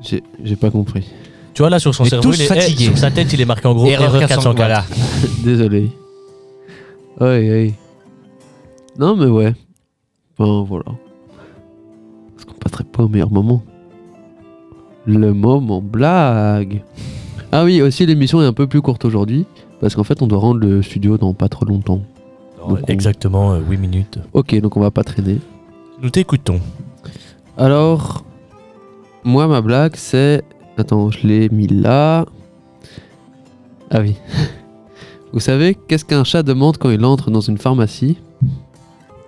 [0.00, 1.08] J'ai j'ai pas compris.
[1.54, 2.84] tu vois là sur son cerveau, tous il est- fatigués.
[2.84, 4.56] eh, sur sa tête, il est marqué en gros Erreur erreur 404.
[4.56, 4.56] 404.
[4.56, 4.84] Voilà.
[5.44, 5.90] Désolé.
[7.20, 7.74] Aïe, aïe.
[8.98, 9.54] Non, mais ouais.
[10.38, 10.86] Enfin, voilà.
[12.36, 13.62] Est-ce qu'on passerait pas au meilleur moment
[15.06, 16.82] Le moment blague.
[17.52, 19.46] Ah oui, aussi l'émission est un peu plus courte aujourd'hui.
[19.80, 22.00] Parce qu'en fait, on doit rendre le studio dans pas trop longtemps.
[22.68, 24.18] Donc, on- Exactement 8 minutes.
[24.32, 25.38] Ok, donc on va pas traîner.
[26.00, 26.60] Nous t'écoutons.
[27.56, 28.24] Alors,
[29.24, 30.42] moi, ma blague, c'est.
[30.78, 32.24] Attends, je l'ai mis là.
[33.90, 34.16] Ah oui.
[35.32, 38.18] Vous savez, qu'est-ce qu'un chat demande quand il entre dans une pharmacie?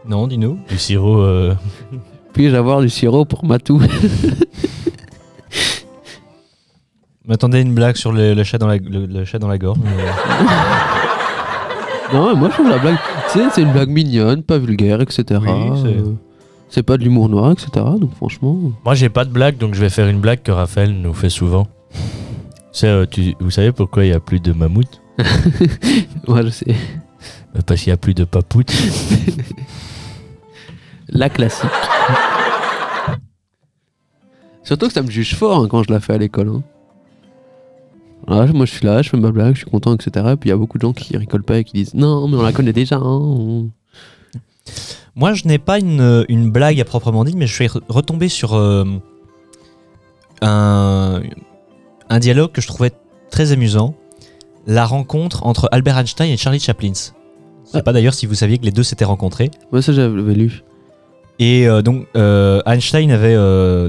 [0.07, 0.59] Non, dis-nous.
[0.68, 1.18] Du sirop.
[1.20, 1.55] euh,
[2.35, 3.80] Puis-je avoir du sirop pour Matou
[7.26, 9.78] M'attendais une blague sur le, le chat dans la, le, le chat dans la gorge.
[9.82, 9.91] mais-
[12.14, 12.96] Non, moi, je trouve la blague.
[13.28, 15.24] C'est une blague mignonne, pas vulgaire, etc.
[15.42, 16.14] Oui, c'est- Euh,
[16.68, 17.68] c'est pas de l'humour noir, etc.
[18.00, 18.56] Donc, franchement.
[18.84, 21.28] Moi, j'ai pas de blague, donc je vais faire une blague que Raphaël nous fait
[21.30, 21.66] souvent.
[22.84, 25.00] Euh, tu, vous savez pourquoi il y a plus de mammouth
[26.28, 26.74] Moi, je sais.
[27.56, 28.68] Euh, Parce qu'il y a plus de papout.
[31.08, 31.68] La classique.
[34.62, 36.48] Surtout que ça me juge fort hein, quand je la fais à l'école.
[36.48, 36.62] hein.
[38.26, 40.10] Voilà, moi je suis là, je fais ma blague, je suis content, etc.
[40.40, 42.36] Puis il y a beaucoup de gens qui rigolent pas et qui disent non, mais
[42.36, 42.96] on la connaît déjà.
[42.96, 43.66] hein.
[45.16, 48.28] Moi, je n'ai pas une, une blague à proprement dit, mais je suis re- retombé
[48.28, 48.84] sur euh,
[50.42, 51.22] un,
[52.08, 52.90] un dialogue que je trouvais
[53.30, 53.94] très amusant.
[54.66, 56.92] La rencontre entre Albert Einstein et Charlie Chaplin.
[56.94, 57.12] Je sais
[57.74, 57.82] Ah.
[57.82, 59.50] pas d'ailleurs si vous saviez que les deux s'étaient rencontrés.
[59.72, 60.62] Moi ça j'avais lu.
[61.38, 63.36] Et euh, donc, euh, Einstein avait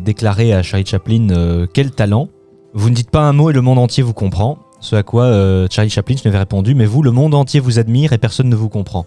[0.01, 2.27] déclaré à Charlie Chaplin Quel talent
[2.75, 4.59] Vous ne dites pas un mot et le monde entier vous comprend.
[4.81, 7.79] Ce à quoi euh, Charlie Chaplin lui avait répondu Mais vous, le monde entier vous
[7.79, 9.05] admire et personne ne vous comprend.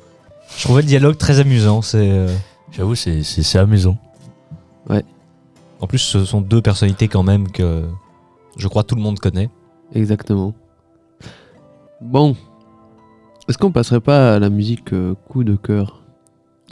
[0.56, 1.82] Je trouvais le dialogue très amusant.
[1.82, 2.10] C'est.
[2.10, 2.34] euh,
[2.72, 3.96] J'avoue, c'est, c'est, c'est amusant.
[5.80, 7.84] En plus, ce sont deux personnalités quand même que
[8.56, 9.48] je crois tout le monde connaît.
[9.94, 10.54] Exactement.
[12.00, 12.34] Bon.
[13.48, 16.02] Est-ce qu'on passerait pas à la musique euh, coup de cœur?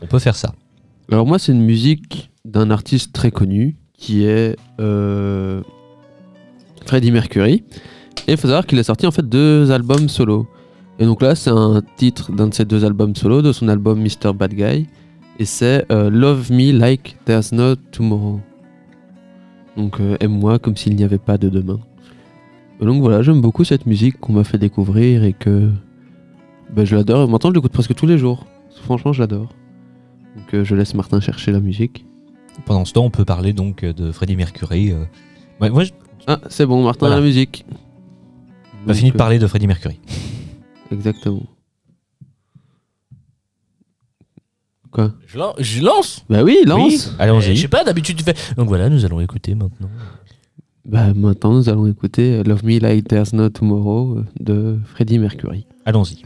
[0.03, 0.53] On peut faire ça.
[1.11, 5.63] Alors moi c'est une musique d'un artiste très connu qui est euh,
[6.87, 7.65] Freddie Mercury.
[8.29, 10.47] Et il faut savoir qu'il a sorti en fait deux albums solo.
[10.99, 14.01] Et donc là c'est un titre d'un de ses deux albums solo, de son album
[14.01, 14.33] Mr.
[14.35, 14.87] Bad Guy.
[15.39, 18.41] Et c'est euh, Love Me Like There's No Tomorrow.
[19.77, 21.79] Donc euh, aime-moi comme s'il n'y avait pas de demain.
[22.81, 25.71] Donc voilà, j'aime beaucoup cette musique qu'on m'a fait découvrir et que
[26.75, 27.29] ben, je l'adore.
[27.29, 28.47] Maintenant je l'écoute presque tous les jours.
[28.83, 29.49] Franchement je l'adore.
[30.37, 32.07] Donc euh, je laisse Martin chercher la musique.
[32.65, 34.95] Pendant ce temps, on peut parler donc de Freddie Mercury.
[35.61, 35.93] Ouais, moi, je
[36.27, 37.17] Ah, c'est bon, Martin Voilà.
[37.17, 37.65] la musique.
[38.87, 39.99] on a fini de parler de Freddie Mercury.
[40.09, 40.15] euh,
[40.95, 41.43] Exactement.
[44.91, 45.13] Quoi?
[45.27, 47.55] Je, lan- je lance Bah oui, lance Euh, Allons-y.
[47.57, 48.35] Je sais pas, d'habitude tu fais.
[48.57, 49.91] Donc voilà, nous allons écouter maintenant.
[50.85, 55.67] Bah maintenant nous allons écouter Love Me Like There's No Tomorrow euh, de Freddie Mercury.
[55.85, 56.23] Allons-y.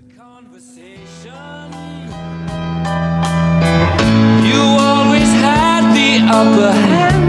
[4.46, 7.19] You always had the upper hand.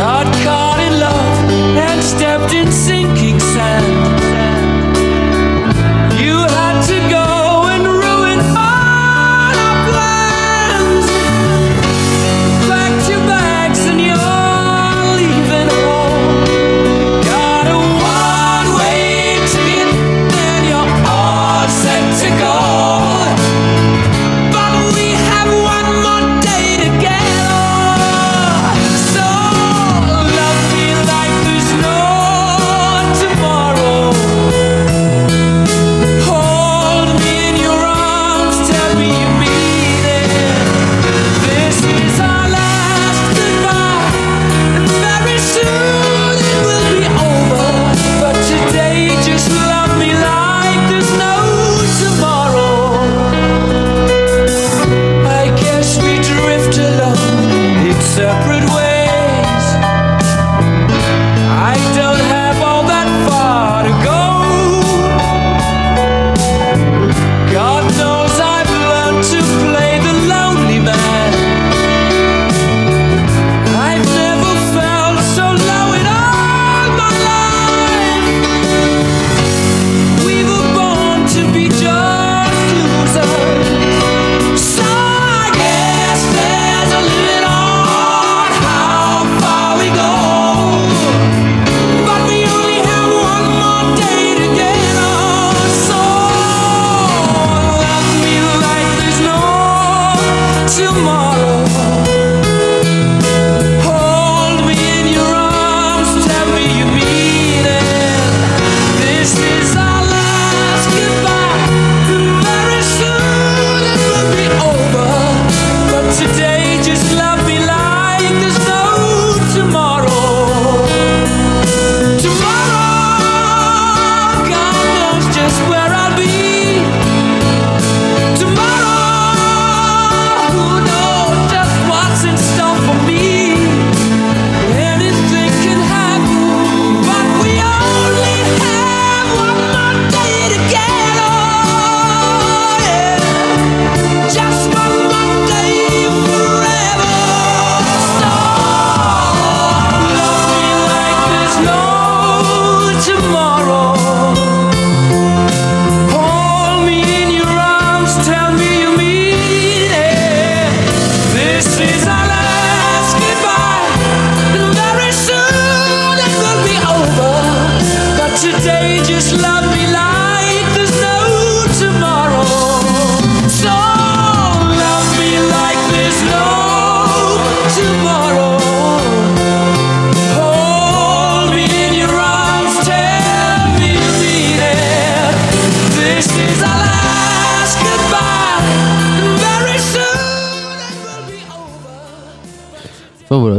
[0.00, 3.38] Got caught in love and stepped in sinking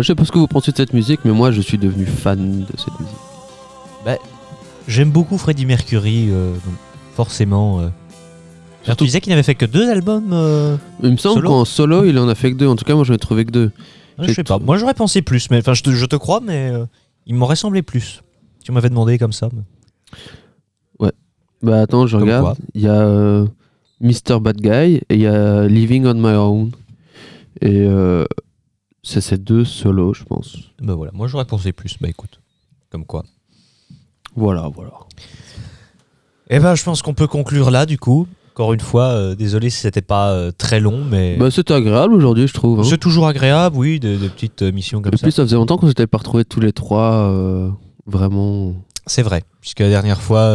[0.01, 2.05] je sais pas ce que vous pensez de cette musique, mais moi je suis devenu
[2.05, 3.15] fan de cette musique.
[4.87, 6.73] J'aime beaucoup Freddie Mercury, euh, donc
[7.15, 7.79] forcément.
[7.79, 7.89] euh.
[8.83, 11.65] Surtout- tu disais qu'il n'avait fait que deux albums euh, Il me semble Solo qu'en
[11.65, 13.51] solo il en a fait que deux, en tout cas moi j'en ai trouvé que
[13.51, 13.71] deux.
[14.19, 14.59] Je J'ai sais pas.
[14.59, 16.85] Moi, j'aurais pensé plus, mais enfin, je te, je te crois, mais euh,
[17.25, 18.21] il m'aurait semblé plus.
[18.63, 19.49] Tu m'avais demandé comme ça.
[19.53, 19.61] mais-
[21.63, 22.43] Bah attends, je Comme regarde.
[22.43, 23.45] quoi Il y a euh,
[24.01, 24.39] Mr.
[24.41, 26.71] Bad Guy et il y a Living on My Own.
[27.61, 28.25] Et euh,
[29.03, 30.57] c'est ces deux solos, je pense.
[30.81, 31.95] Bah voilà, moi j'aurais pensé plus.
[31.99, 32.39] Bah écoute,
[32.91, 33.23] comme quoi.
[34.35, 34.91] Voilà, voilà.
[36.49, 38.27] Eh ben, je pense qu'on peut conclure là, du coup.
[38.53, 42.13] Encore une fois, euh, désolé si c'était pas euh, très long, mais Bah c'était agréable
[42.13, 42.81] aujourd'hui, je trouve.
[42.81, 42.83] hein.
[42.83, 45.23] c'est toujours agréable, oui, des, des petites euh, missions comme Et ça.
[45.23, 47.31] puis ça faisait longtemps qu'on s'était pas retrouvés tous les trois
[48.05, 48.73] vraiment.
[49.07, 50.53] C'est vrai, puisque la dernière fois,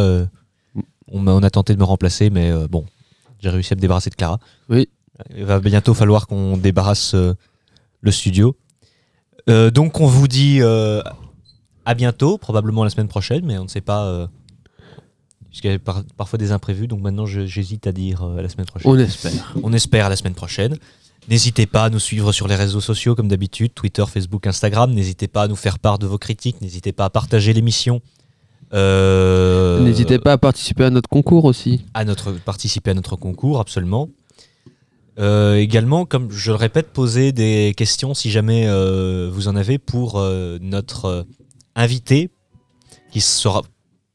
[1.11, 2.85] on, on a tenté de me remplacer, mais bon,
[3.39, 4.39] j'ai réussi à me débarrasser de Clara.
[4.69, 4.87] Oui.
[5.35, 7.15] Il va bientôt falloir qu'on débarrasse
[8.01, 8.55] le studio.
[9.49, 11.01] Euh, donc on vous dit euh,
[11.85, 14.27] à bientôt, probablement la semaine prochaine, mais on ne sait pas, euh,
[15.49, 18.65] puisqu'il y a par- parfois des imprévus, donc maintenant je- j'hésite à dire la semaine
[18.67, 18.91] prochaine.
[18.91, 19.53] On espère.
[19.63, 20.77] On espère à la semaine prochaine.
[21.29, 24.93] N'hésitez pas à nous suivre sur les réseaux sociaux comme d'habitude, Twitter, Facebook, Instagram.
[24.93, 26.61] N'hésitez pas à nous faire part de vos critiques.
[26.61, 28.01] N'hésitez pas à partager l'émission.
[28.73, 31.85] Euh, N'hésitez pas à participer à notre concours aussi.
[31.93, 34.09] à notre participer à notre concours, absolument.
[35.19, 39.79] Euh, également, comme je le répète, poser des questions si jamais euh, vous en avez
[39.79, 41.25] pour euh, notre
[41.75, 42.29] invité
[43.11, 43.63] qui sera,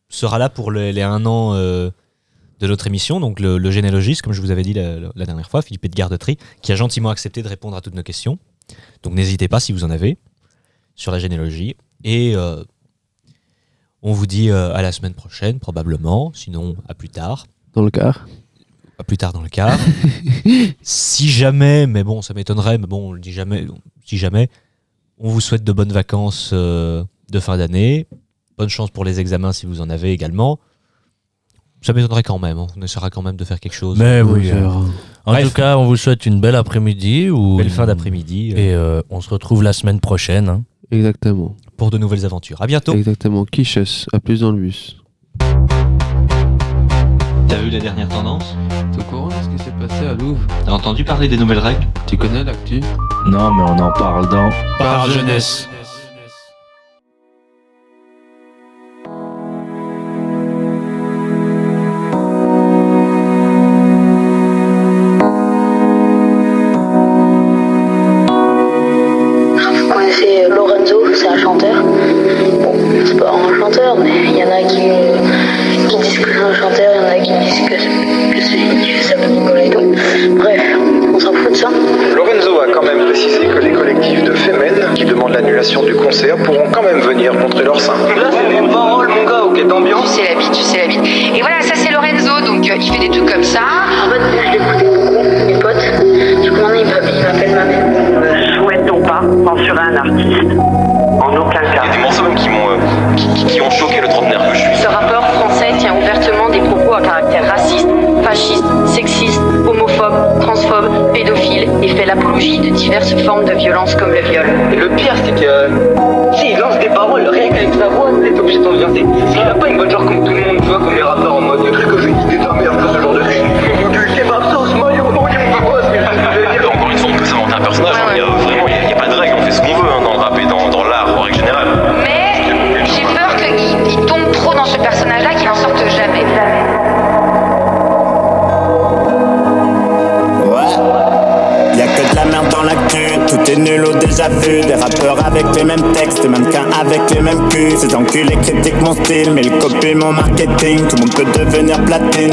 [0.09, 1.93] sera là pour le- les un an de
[2.69, 5.97] notre émission, donc le, généalogiste, comme je vous avais dit la, dernière fois, Philippe de
[5.97, 8.39] Gardetry, qui a gentiment accepté de répondre à toutes nos questions.
[9.03, 10.19] Donc n'hésitez pas si vous en avez
[10.95, 11.75] sur la généalogie.
[12.05, 12.37] Et
[14.03, 18.27] on vous dit à la semaine prochaine, probablement, sinon à plus tard Dans le car.
[18.99, 19.77] À plus tard dans le cas.
[20.83, 23.67] si jamais, mais bon, ça m'étonnerait, mais bon, on le dit jamais,
[24.05, 24.49] si jamais,
[25.19, 28.07] on vous souhaite de bonnes vacances euh, de fin d'année.
[28.59, 30.59] Bonne chance pour les examens si vous en avez également.
[31.81, 32.69] Ça m'étonnerait quand même, hein.
[32.77, 33.99] on essaiera quand même de faire quelque chose.
[33.99, 34.51] Mais oui.
[34.53, 34.85] On euh, verra.
[35.25, 35.45] En Bref.
[35.49, 39.03] tout cas, on vous souhaite une belle après-midi ou Belle fin d'après-midi euh, Et euh,
[39.11, 40.49] on se retrouve la semaine prochaine.
[40.49, 40.65] hein.
[40.91, 41.57] Exactement.
[41.77, 42.61] pour de nouvelles aventures.
[42.61, 42.93] À bientôt.
[42.95, 43.45] Exactement.
[43.47, 44.07] Quichus.
[44.13, 44.97] À plus dans le bus.
[47.53, 48.57] T'as vu la dernière tendance
[48.93, 51.59] T'es au courant de ce qui s'est passé à Louvre T'as entendu parler des nouvelles
[51.59, 52.81] règles Tu connais l'actu?
[53.27, 54.49] Non, mais on en parle dans.
[54.79, 55.69] Par jeunesse.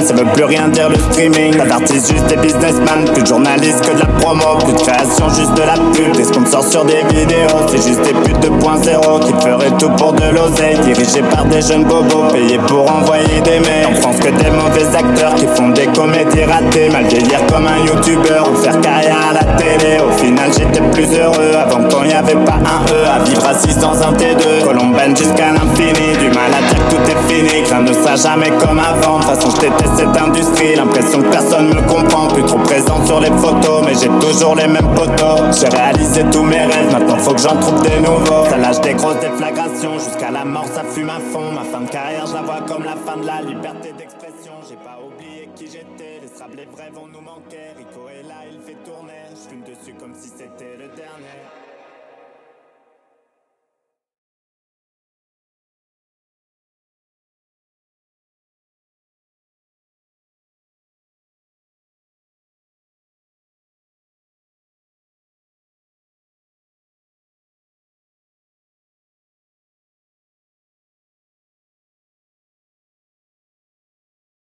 [0.09, 1.55] Ça veut plus rien dire le streaming.
[1.55, 4.57] D'artistes, juste des businessmen, plus de journalistes que de la promo.
[4.63, 6.15] Plus de création, juste de la pub.
[6.17, 10.23] Des sponsors sur des vidéos, c'est juste des putes 2.0 qui feraient tout pour de
[10.33, 10.79] l'oseille.
[10.79, 13.85] Dirigés par des jeunes bobos, payés pour envoyer des mails.
[13.85, 16.89] En France, que des mauvais acteurs qui font des comédies ratées.
[16.89, 19.99] Mal vieillir comme un youtubeur ou faire carrière à la télé.
[19.99, 23.05] Au final, j'étais plus heureux avant quand y avait pas un E.
[23.15, 26.17] À vivre assis dans un T2, Colombaine jusqu'à l'infini.
[26.17, 29.19] Du mal à dire que tout est fini, rien ne sera jamais comme avant.
[29.19, 30.75] De toute façon, je cette industrie.
[30.75, 32.27] L'impression que personne me comprend.
[32.27, 35.59] Plus trop présent sur les photos, mais j'ai toujours les mêmes potos.
[35.59, 38.45] J'ai réalisé tous mes rêves, maintenant faut que j'en trouve des nouveaux.
[38.49, 41.51] Ça lâche des grosses déflagrations, jusqu'à la mort ça fume à fond.
[41.51, 43.93] Ma fin de carrière, je la vois comme la fin de la liberté